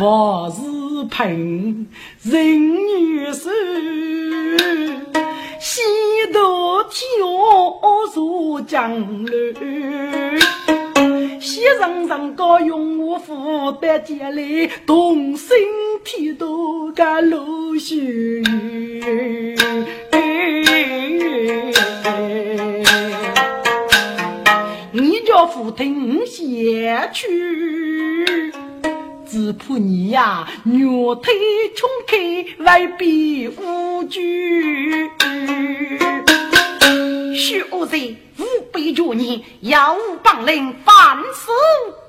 [0.00, 0.77] 我是。
[1.04, 1.88] 凭
[2.22, 3.50] 人女手，
[5.60, 5.80] 西
[6.32, 7.00] 渡天
[8.12, 9.54] 下江流。
[11.40, 15.56] 小人人高用我负担家里，动身
[16.04, 18.42] 体都干露水。
[24.90, 27.28] 你叫父听先去，
[29.30, 31.34] 只怕你呀，牛腿
[31.76, 35.10] 冲开，外边无惧。
[37.36, 41.50] 许恶贼，吾辈着你，要帮领，反死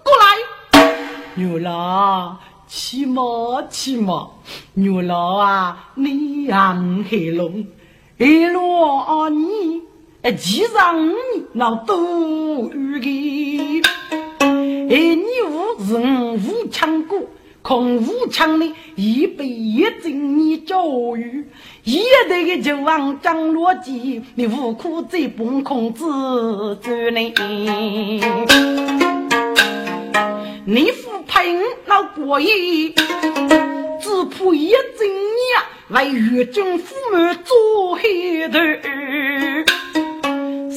[0.02, 0.88] 过来。
[1.36, 3.22] 牛老，起码
[3.70, 4.30] 起码，
[4.76, 7.68] 牛老啊，你安黑龙，
[8.18, 9.82] 一路啊你，
[10.38, 11.14] 骑上你
[11.52, 14.19] 那多余的，
[14.90, 17.22] 哎，你无人无强过。
[17.62, 20.82] 空无枪的，一辈一经你教
[21.16, 21.46] 育，
[21.84, 26.06] 一代的就王张罗基，你无苦在崩空自
[26.78, 27.34] 尊呢。
[30.66, 32.50] 你父陪老过夜，
[32.90, 38.58] 只怕一经你，为岳军父母做黑头。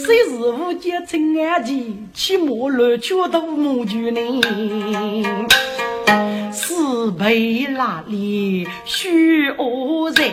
[0.05, 4.41] 谁是无间亲爱的，起莫乱拳头母猪呢？
[6.53, 6.75] 是
[7.13, 10.25] 被哪里许恶人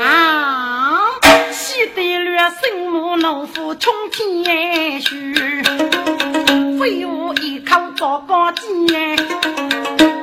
[0.00, 1.08] 啊？
[1.50, 5.34] 喜得了心母农夫冲天虚，
[6.78, 8.52] 废物一口糟糕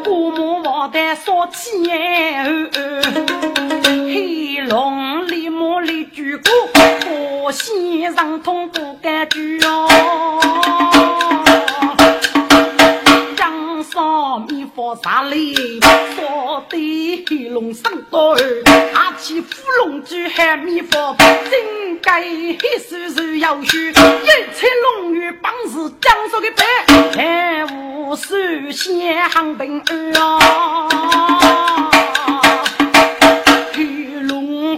[0.06, 1.89] 尖，父母忘得说起
[3.84, 6.51] 黑龙里母里举过，
[7.41, 9.89] 我心上痛不敢举哦。
[15.03, 15.53] 啥里
[16.16, 18.36] 说的黑龙上刀，
[18.93, 19.47] 拿起虎
[19.80, 21.16] 龙举喊米佛，
[21.49, 26.64] 真该黑手手要须，一切龙女帮是江苏的白，
[27.16, 28.36] 还无数
[28.72, 30.88] 先行兵儿啊。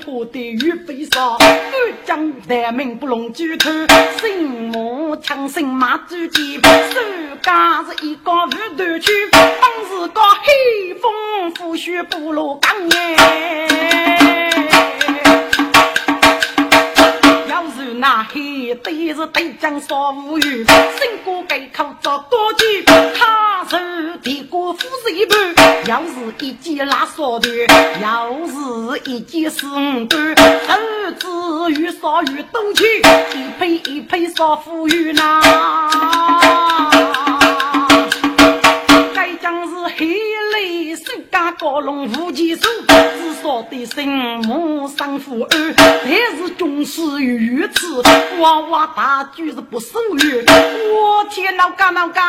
[0.06, 3.70] 我的玉飞沙，欲将大名不龙举头，
[4.22, 7.00] 心目强心马主剑，手
[7.42, 11.12] 家是一个无头去，当时个黑风
[11.56, 14.57] 拂雪不落岗耶。
[17.96, 23.78] 那黑对是对将少无语，新过改口遭多句，他手
[24.22, 25.38] 提过斧子一半，
[25.86, 28.54] 又是一件拉烧的，又是
[29.06, 33.02] 一件四五段，儿子越少越多去，
[33.34, 35.42] 一配一配少富裕呐。
[39.16, 40.06] 该将是黑
[41.32, 42.68] 家高龙无极手。
[43.40, 44.08] 说的生
[44.40, 48.02] 母生父儿，但是军师如此，
[48.40, 50.44] 娃娃大举是不胜约。
[50.92, 52.26] 我天哪，干哪干？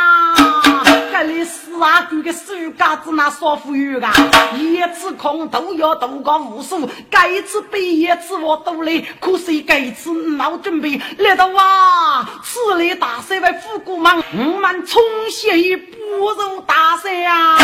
[1.10, 4.12] 这里四阿哥的手嘎子那少妇有啊，
[4.54, 15.96] 一次空都要度过无数，该次比一次我多累，可是该次闹准备来到哇，此类大赛为虎姑忙，我们重新不
[16.30, 17.56] 如大赛呀！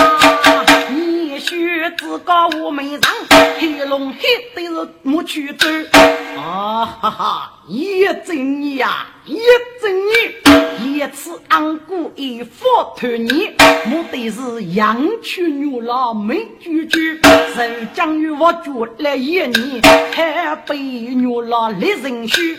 [1.24, 3.00] 你学自个我没让。
[3.58, 4.20] 黑龙黑
[4.54, 5.66] 的是没去走
[6.36, 7.52] 啊哈哈！
[7.66, 9.38] 一整年呀，一
[9.80, 13.54] 整年，一次安过一佛团年，
[13.86, 17.18] 目的是养去牛郎没拒绝，
[17.54, 17.62] 受
[17.94, 22.54] 将与我住了一年，还被牛郎立人须。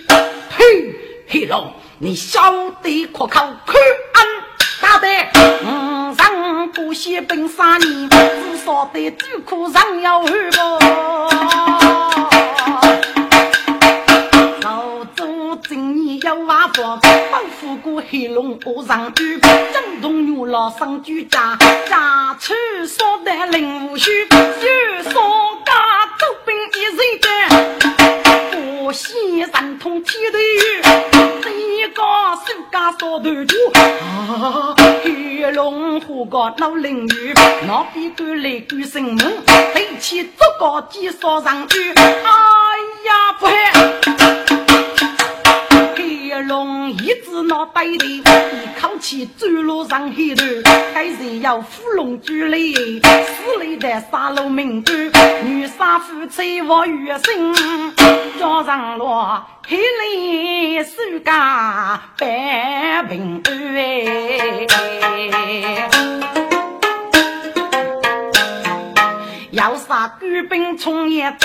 [0.50, 0.96] 嘿，
[1.28, 2.42] 黑龙，你晓
[2.82, 3.78] 得可靠可
[4.14, 4.26] 安？
[4.82, 5.08] 大的，
[5.66, 5.95] 嗯，
[6.96, 8.18] 上不歇本三年，至
[8.66, 10.80] 少得主苦上要二个。
[14.62, 16.98] 老祖今年要挖佛，
[17.30, 21.58] 保护过黑龙河上鱼，震动牛老上居家，
[21.90, 22.54] 家畜
[22.88, 25.12] 少得灵无须，就少
[25.66, 25.74] 家
[26.18, 29.14] 走兵一人干，我先
[29.54, 31.15] 神通天地雨。
[31.48, 32.02] 你个
[32.46, 33.56] 手家烧头猪，
[35.04, 37.34] 黑龙虎个老邻居，
[37.68, 39.18] 那边赶来赶神门，
[39.74, 40.30] 背起竹
[40.60, 42.34] 篙几烧上去，哎
[43.06, 44.55] 呀不害！
[46.42, 48.22] 龙一只脑袋里，一
[48.80, 50.44] 口气钻入上黑头，
[50.94, 54.92] 该是要虎龙举来，死里的杀戮民族，
[55.44, 57.56] 女杀夫妻我月生，
[58.40, 60.92] 叫上罗黑雷手
[61.24, 63.54] 家百平安。
[69.56, 71.40] 要杀官兵冲一单，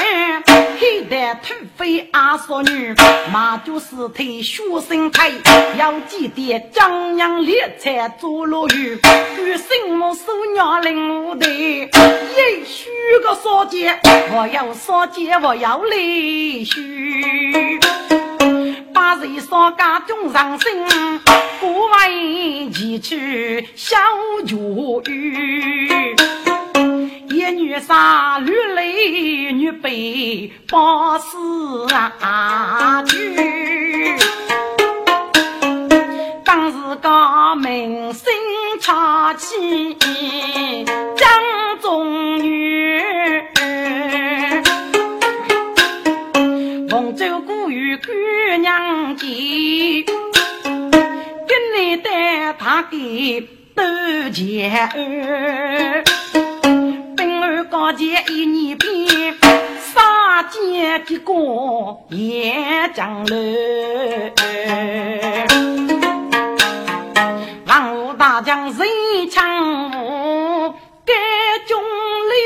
[0.80, 2.92] 黑的土匪阿嫂女，
[3.32, 5.32] 马就是腿学生腿，
[5.78, 8.98] 要记得张扬烈才做落雨，
[9.38, 12.90] 与生母手娘领我的，也许
[13.22, 13.96] 个少姐，
[14.32, 17.78] 我要少姐，我要泪许。
[18.92, 21.20] 把人少家中上心，
[21.60, 23.96] 不为其去小
[24.44, 24.56] 绝
[25.12, 26.16] 育。
[27.32, 34.16] 一女杀女泪女悲，报死啊去。
[36.44, 38.24] 当时个名声
[38.80, 40.84] 悄起，
[41.16, 41.30] 江
[41.80, 43.00] 中女。
[46.90, 48.10] 杭州古语姑
[48.60, 53.84] 娘记，跟你带他给斗
[54.32, 56.02] 钱儿。
[57.70, 59.36] 高见一年边，
[59.78, 63.36] 杀奸的过也江楼。
[67.66, 70.74] 王武大将人强武？
[71.04, 71.14] 该
[71.68, 71.80] 中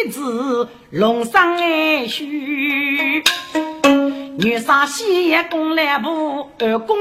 [0.04, 3.24] 立子龙上爱须。
[4.36, 6.96] 女杀西野攻来部，二攻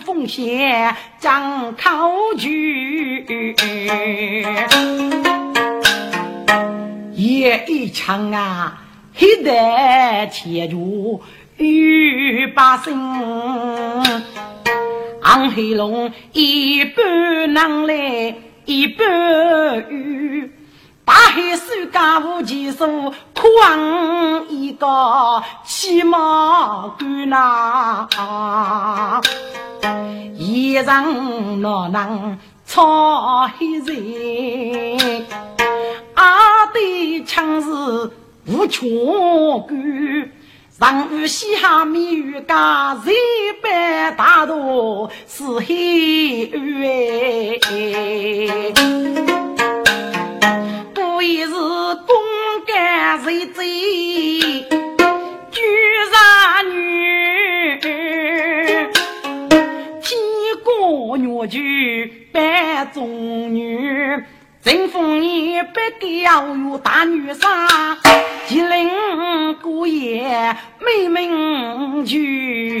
[0.00, 3.54] 奉贤张考举，
[7.14, 8.82] 也一枪啊，
[9.14, 11.22] 黑得铁柱
[11.56, 12.92] 玉把身，
[15.22, 18.34] 昂黑龙一半能来
[18.64, 20.50] 一半雨。
[21.04, 28.08] 大海水干无几数，苦昂一个起码干呐。
[30.36, 35.26] 一人哪能操黑人？
[36.14, 37.68] 阿对枪是
[38.46, 40.30] 无穷干，
[40.78, 43.10] 上雨西下米雨干，日
[43.62, 46.64] 白大道是黑暗。
[51.16, 52.14] 为是公
[52.66, 53.64] 干谁贼，
[55.50, 55.60] 居
[56.12, 57.80] 然女，
[60.02, 60.20] 天
[60.62, 64.22] 公女婿扮中女，
[64.64, 67.98] 正逢你不给要有大女杀，
[68.46, 68.88] 吉林
[69.60, 72.80] 姑爷美名句，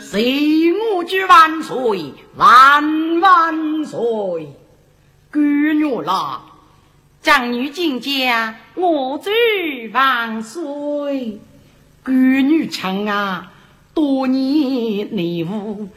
[0.00, 2.14] 谁我举万岁？
[2.36, 3.98] 万万岁！
[5.32, 6.42] 姑娘啦，
[7.20, 9.30] 长女进家，我祝
[9.92, 11.40] 万岁！
[12.04, 13.50] 姑女唱啊，
[13.92, 15.88] 多年内务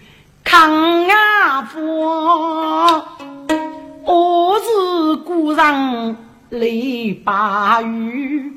[0.51, 3.05] 抗压佛，
[4.03, 6.17] 我是孤人
[6.49, 8.51] 泪把雨。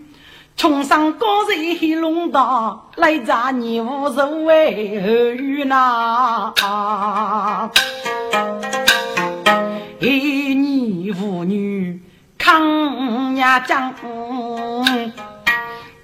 [0.57, 6.55] 穷山高水龙道，来扎你无所谓何雨呐？
[10.01, 12.01] 一女妇女
[12.39, 13.93] 抗压江，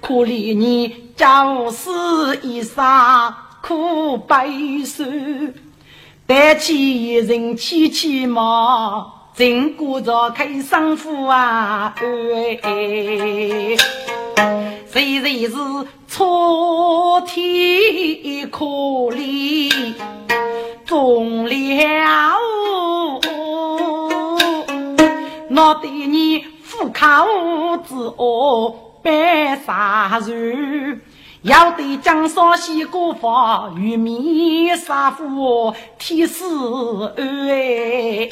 [0.01, 3.33] 可怜你朝思一裳
[3.63, 5.03] 苦悲愁，
[6.29, 9.13] 带起一人妻妻嘛。
[9.33, 13.75] 经过着开生父啊，哎，
[14.91, 15.57] 谁人是
[16.07, 19.95] 错天可怜，
[20.85, 22.37] 终了，
[25.49, 31.01] 我对你苦口之恶白杀人。
[31.41, 36.43] 要对江上西过法，玉面杀夫天师
[37.15, 38.27] 哎！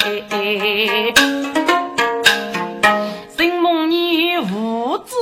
[3.28, 5.14] 心梦你无知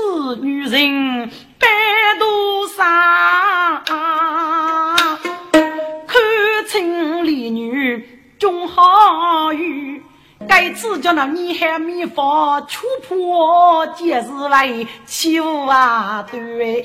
[0.42, 1.30] 女人
[1.60, 1.68] 白
[2.18, 3.96] 头纱，看
[6.68, 8.04] 清丽女
[8.36, 10.02] 终好遇。
[10.46, 16.26] 该次叫那你海米房，出破皆是为欺负啊！
[16.30, 16.82] 对，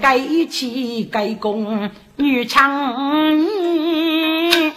[0.00, 0.18] 该
[0.48, 4.72] 起该攻女强你，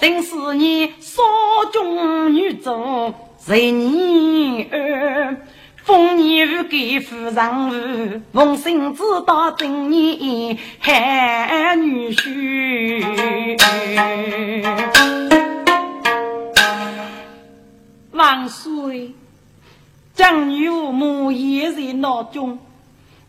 [0.00, 1.22] 真是你少
[1.72, 3.14] 中女中
[3.46, 5.36] 人女儿，
[5.84, 13.02] 封你与给夫人奉心知道真你海女婿。
[18.12, 19.14] 万岁！
[20.14, 22.58] 将女父母也在脑中，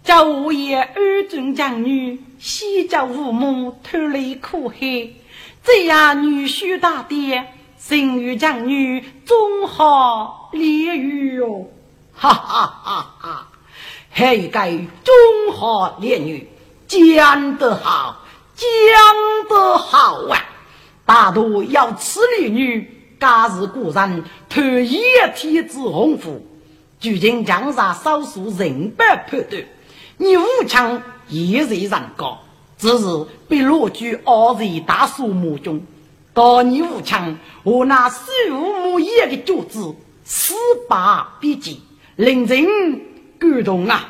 [0.04, 4.78] 叫我也二尊将女，西叫父母脱离苦海。
[5.64, 11.72] 这样女婿大爹，生育将女终好烈雨哟。
[12.14, 13.48] 哈哈哈哈！
[14.12, 14.60] 还有个
[15.04, 16.50] 中华烈女，
[16.88, 18.18] 讲得好，
[18.56, 18.68] 讲
[19.50, 20.38] 得好啊！
[21.06, 25.02] 大多要此烈女，皆是古人特一
[25.34, 26.46] 天之鸿福。
[27.00, 29.64] 究竟江上少数人百判断，
[30.18, 32.40] 你武强也是人高，
[32.78, 33.06] 只是
[33.48, 35.82] 被落居二十大树木中。
[36.34, 38.18] 到你武强，我那手
[38.86, 39.80] 无叶的脚趾，
[40.26, 40.54] 四
[40.90, 41.82] 把笔记，
[42.18, 42.66] 令人
[43.40, 44.10] 感动啊！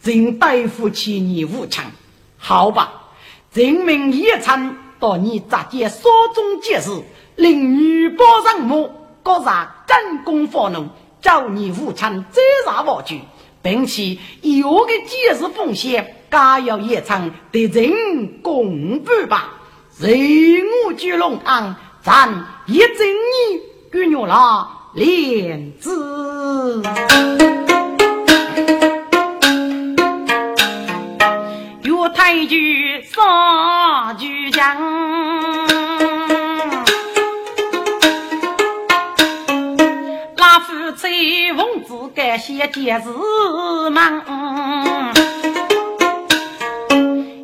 [0.00, 1.86] 真对不起你武强，
[2.38, 3.02] 好吧？
[3.52, 6.90] 人民一场到你直接所中结识，
[7.36, 8.90] 令女保人母，
[9.22, 10.88] 各上战功发怒，
[11.20, 13.20] 叫你父亲再上王去，
[13.62, 19.54] 并且有个结识奉献，该要一场得人公布吧。
[19.98, 22.28] 人我聚龙堂，咱
[22.66, 23.60] 一整年
[23.90, 26.82] 给牛了莲子。
[31.82, 34.76] 岳太君杀巨将，
[41.24, 44.22] 夫妻奉旨感谢节日忙，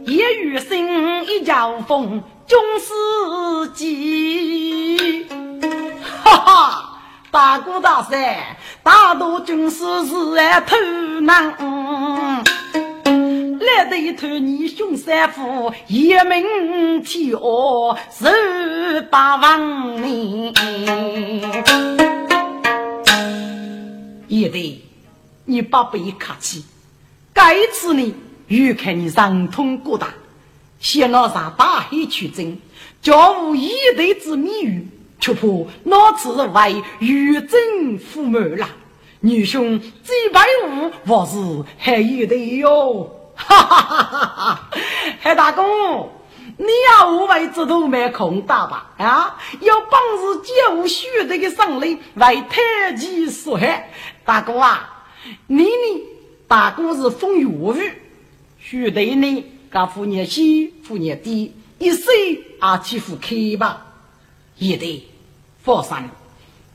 [0.05, 2.23] 夜雨声一交风。
[2.47, 2.93] 军师
[3.73, 5.27] 记，
[6.03, 7.01] 哈哈，
[7.31, 10.77] 大哥大帅，大多军师是来偷
[11.23, 11.55] 难，
[13.61, 20.53] 来得一头你凶三虎，一名天恶十八万年。
[24.31, 24.81] 也得，
[25.45, 26.65] 你爸不必客气，
[27.35, 28.15] 这一次呢，
[28.47, 30.15] 又看你上通过大。
[30.79, 32.61] 先拿上大海取经，
[33.03, 35.49] 教无一代之谜语，却怕
[35.83, 38.69] 那次为玉真父母了。
[39.19, 43.11] 女兄这百五，我是还有的哟。
[43.35, 44.71] 哈哈哈哈哈！
[45.19, 46.09] 海大公，
[46.61, 48.91] 你要五位之徒没空打吧？
[48.99, 53.91] 啊，有本事借我许这个胜利为太极所害。
[54.27, 55.07] 大哥啊，
[55.47, 56.05] 你呢？
[56.47, 57.95] 大哥是风雨无雨，
[58.59, 59.45] 许队呢？
[59.71, 63.87] 噶副年西，副年低，一岁啊欺负开吧，
[64.59, 65.09] 也得
[65.63, 65.97] 放心。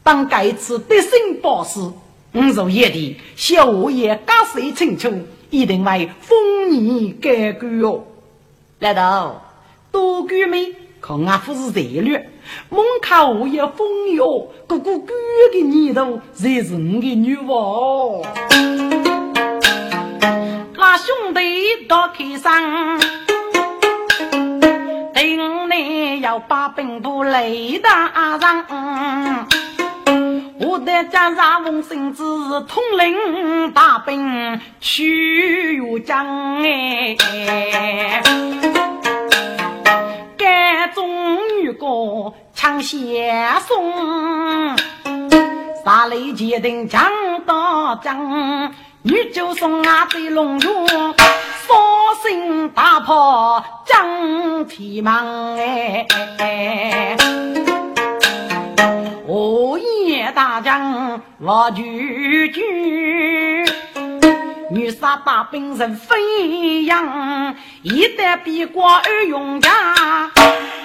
[0.01, 1.11] 当该次得胜
[1.43, 1.79] 报时，
[2.31, 5.13] 我若也得小我也加岁清楚，
[5.51, 8.03] 一定为丰年改过哦。
[8.79, 9.44] 难道
[9.95, 12.29] 多哥们看俺不是热略，
[12.67, 15.13] 门口我也风哟，哥哥哥
[15.53, 18.21] 的年头才是我的女王。
[20.97, 22.99] 兄弟多开声，
[25.13, 28.65] 定内要把兵部雷打上。
[30.59, 32.21] 我的家上奉圣旨，
[32.67, 37.15] 统领大兵去越江哎。
[40.45, 41.09] 该中
[41.59, 44.77] 女歌抢先送，
[45.83, 47.03] 杀雷决定将
[47.47, 48.71] 到将。
[49.01, 55.57] 女就送啊对龙勇，双心大炮将天门
[56.37, 57.17] 哎！
[59.25, 63.64] 我夜大将我拒军，
[64.71, 70.31] 女杀大兵人飞扬，一旦比过二勇家，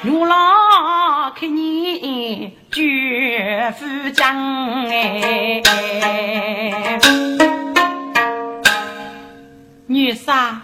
[0.03, 5.63] 牛郎看你绝不将哎！
[9.87, 10.61] 女杀，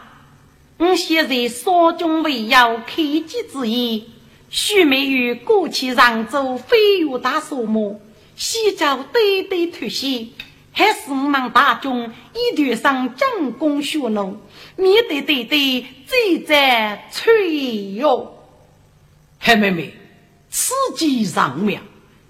[0.76, 4.10] 我现在少军未要开机之意，
[4.50, 7.98] 须眉与过去常州飞越大沙漠，
[8.36, 10.34] 西郊堆堆突袭，
[10.76, 14.36] 还是我们大军一团上将功血怒，
[14.76, 18.34] 面对对对最在脆哟。
[19.40, 19.94] 黑妹妹，
[20.50, 21.80] 此计上妙，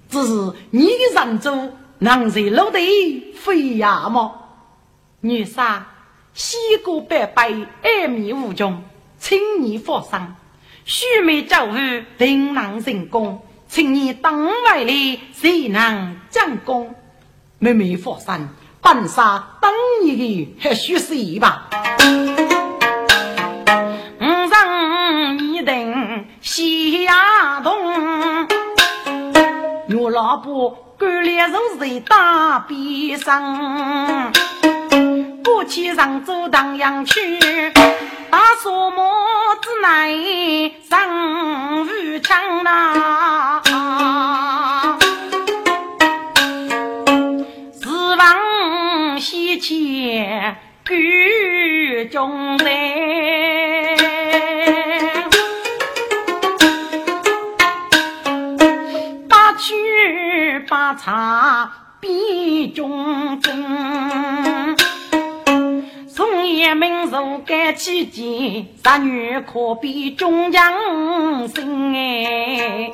[0.08, 4.32] 只是你的常州能在陆地飞呀么？
[5.20, 5.88] 女杀。
[6.32, 7.50] 西过百百，
[7.82, 8.84] 爱米无穷，
[9.18, 10.20] 请你放心。
[10.84, 13.40] 须眉教育，定能成功。
[13.66, 16.94] 请你当外里，谁能将功？
[17.66, 18.48] 妹妹放心，
[18.80, 19.72] 本杀当
[20.04, 21.64] 你的还需谁吧？
[24.20, 28.46] 五上一等西亚东，
[29.98, 34.32] 我老婆干练如水打边上。
[35.42, 37.40] 夫妻上走荡阳去，
[38.30, 39.12] 大沙漠
[39.60, 43.60] 之内上无枪呐，
[49.56, 50.54] 一切
[50.84, 52.68] 举中人，
[59.26, 59.72] 八曲
[60.68, 64.76] 八茶比中正。
[66.06, 72.92] 从爷们如干起见，十女可比中将生哎。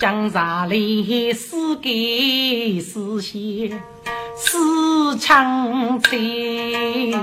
[0.00, 3.82] 江山里四给四贤
[4.34, 7.14] 四强贼，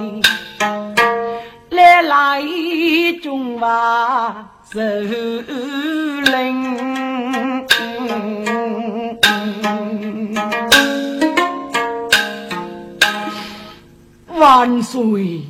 [1.72, 2.44] 来来
[3.24, 5.44] 中华受令。
[14.36, 15.42] 万岁，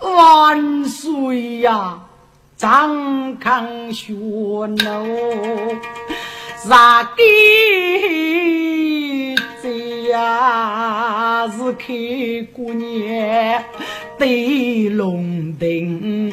[0.00, 2.00] 万岁呀！
[2.56, 4.76] 张康学喏，
[6.68, 7.22] 啥个
[9.62, 11.94] 这呀是开
[12.52, 13.64] 过年
[14.18, 16.32] 对龙灯，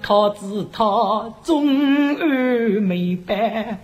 [0.00, 1.66] 他知他终
[2.14, 3.80] 于明白。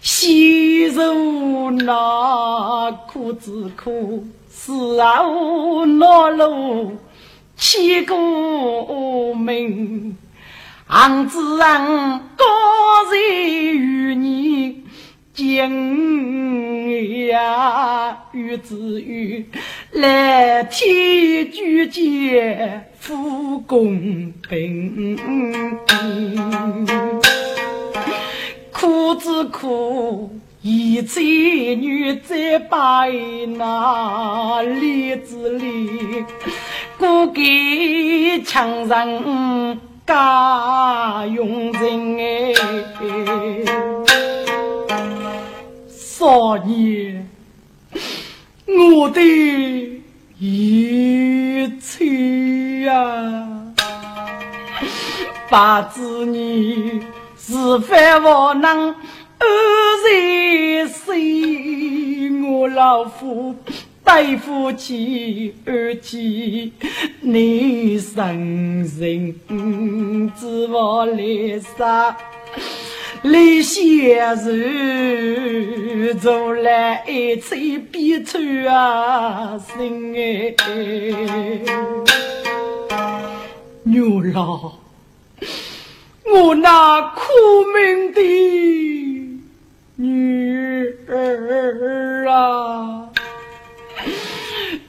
[0.00, 6.96] 细如那苦之苦，死后恼怒
[7.56, 10.16] 起过名。
[10.88, 12.44] 昂子昂高
[13.10, 14.84] 人与你
[15.32, 19.46] 敬呀，与子与
[19.92, 25.16] 来天举荐复公平。
[28.70, 33.10] 苦之苦，一才女在白
[33.56, 36.24] 那里子里，
[36.98, 42.52] 过给强人家用人哎，
[45.88, 47.28] 少年，
[48.66, 49.20] 我的
[50.38, 53.48] 一切呀，
[55.48, 57.02] 八子你。
[57.46, 58.94] 是非无能
[59.38, 59.46] 二
[60.08, 62.30] 人谁？
[62.42, 63.54] 我老夫
[64.04, 66.72] 对夫妻二妻，
[67.20, 69.34] 你生人
[70.38, 72.16] 知我来杀，
[73.22, 79.58] 李先生做来一切悲催啊！
[79.58, 80.54] 心哎，
[83.84, 84.74] 牛老。
[86.26, 87.22] 我那苦
[87.74, 88.20] 命的
[89.96, 93.08] 女儿啊，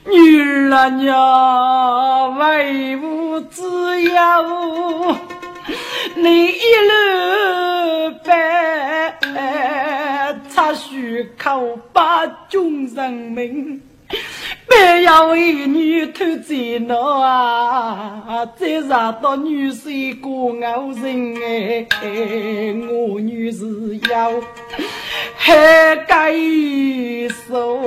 [0.08, 3.62] 女儿啊娘，为吾之
[4.02, 5.16] 忧，
[6.14, 9.18] 你一路白，
[10.48, 13.82] 插须口把众人命。
[14.68, 18.46] 不要为女偷贼闹啊！
[18.56, 24.30] 再惹到女婿过傲人哎，我女是要
[25.36, 26.32] 还该
[27.48, 27.80] 受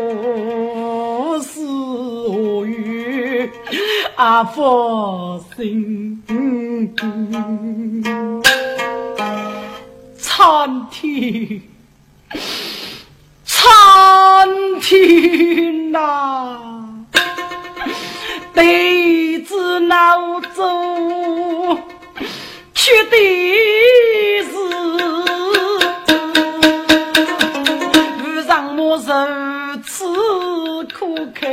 [4.19, 4.43] 啊？
[4.43, 6.21] 佛心，
[10.17, 11.61] 苍天。
[13.45, 13.59] 苍
[14.81, 16.59] 天呐，
[18.53, 21.81] 弟子脑中
[22.73, 23.15] 缺的
[24.43, 24.51] 是，
[28.25, 29.01] 遇上我如
[29.85, 30.03] 此
[30.93, 31.47] 苦开，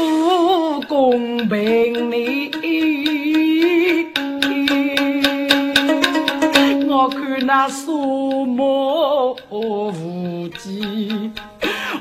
[0.00, 2.50] 复公平你。
[6.88, 11.30] 我看那树木无际，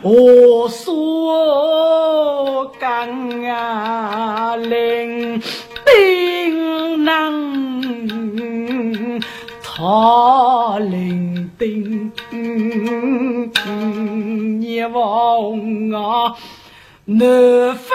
[0.02, 3.10] 我说干
[3.50, 5.42] 啊伶
[5.86, 9.20] 仃能，
[9.64, 12.12] 他伶仃，
[14.60, 16.36] 你望啊，
[17.12, 17.90] 南飞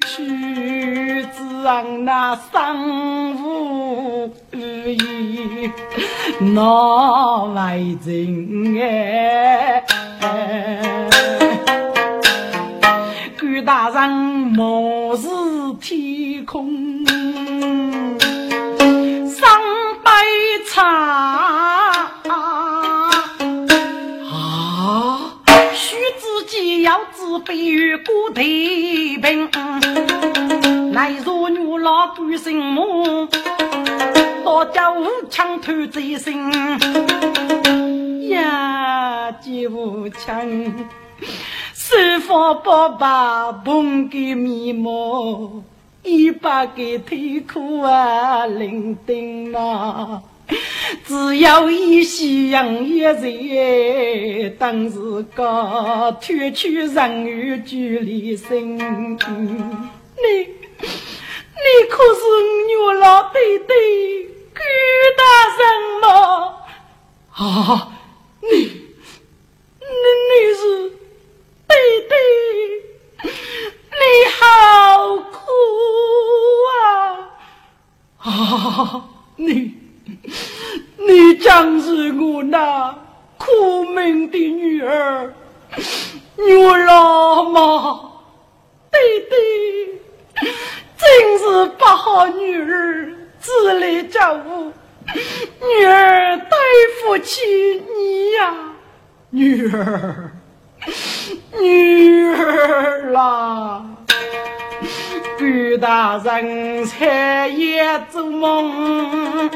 [0.00, 4.34] 去，只让那生无。
[4.52, 5.70] 意
[6.40, 9.84] 那为真哎，
[13.64, 15.28] 大人目视
[15.80, 17.06] 天空，
[19.28, 19.48] 上
[20.02, 20.10] 杯
[20.72, 22.10] 茶
[26.50, 29.48] 己要自备于古地平，
[30.90, 33.28] 乃若女老鬼心梦。
[34.42, 36.50] 多家无枪偷贼心
[38.30, 40.44] 呀，几无枪，
[41.72, 45.62] 师傅不把捧给面目，
[46.02, 50.20] 一把给腿裤啊，伶仃啊。
[51.06, 54.98] 只要一夕阳一日，当时
[55.34, 58.76] 个脱去人与距离心。
[58.76, 58.82] 你，
[59.18, 60.86] 你
[61.88, 62.20] 可是
[62.84, 63.72] 我老弟弟
[64.54, 64.60] 顾
[65.16, 65.22] 大
[65.56, 65.60] 人
[66.02, 66.08] 吗？
[67.32, 67.92] 啊，
[68.42, 69.94] 你，你
[70.28, 70.60] 你是
[71.68, 71.74] 弟
[72.08, 72.12] 弟，
[73.22, 74.02] 你
[74.38, 74.40] 好
[75.16, 75.34] 苦
[76.72, 76.82] 啊！
[78.18, 79.79] 啊，你。
[80.96, 82.94] 你将是我那
[83.38, 85.32] 苦命的女儿，
[86.36, 88.00] 女儿妈，
[88.90, 88.98] 弟
[89.30, 90.44] 弟，
[90.96, 94.72] 真是不好女儿自立家务，
[95.60, 96.58] 女儿对
[97.02, 97.40] 不起
[97.96, 98.54] 你呀，
[99.30, 100.32] 女儿，
[101.58, 103.84] 女儿啦，
[105.40, 105.46] 顾
[105.78, 109.48] 大人才也做梦。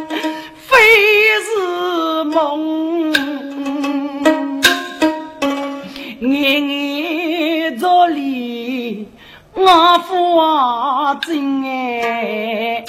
[0.57, 0.75] 非
[1.45, 3.13] 是梦，
[6.21, 9.07] 眼眼着里
[9.53, 9.63] 我
[10.09, 12.83] 发真哎。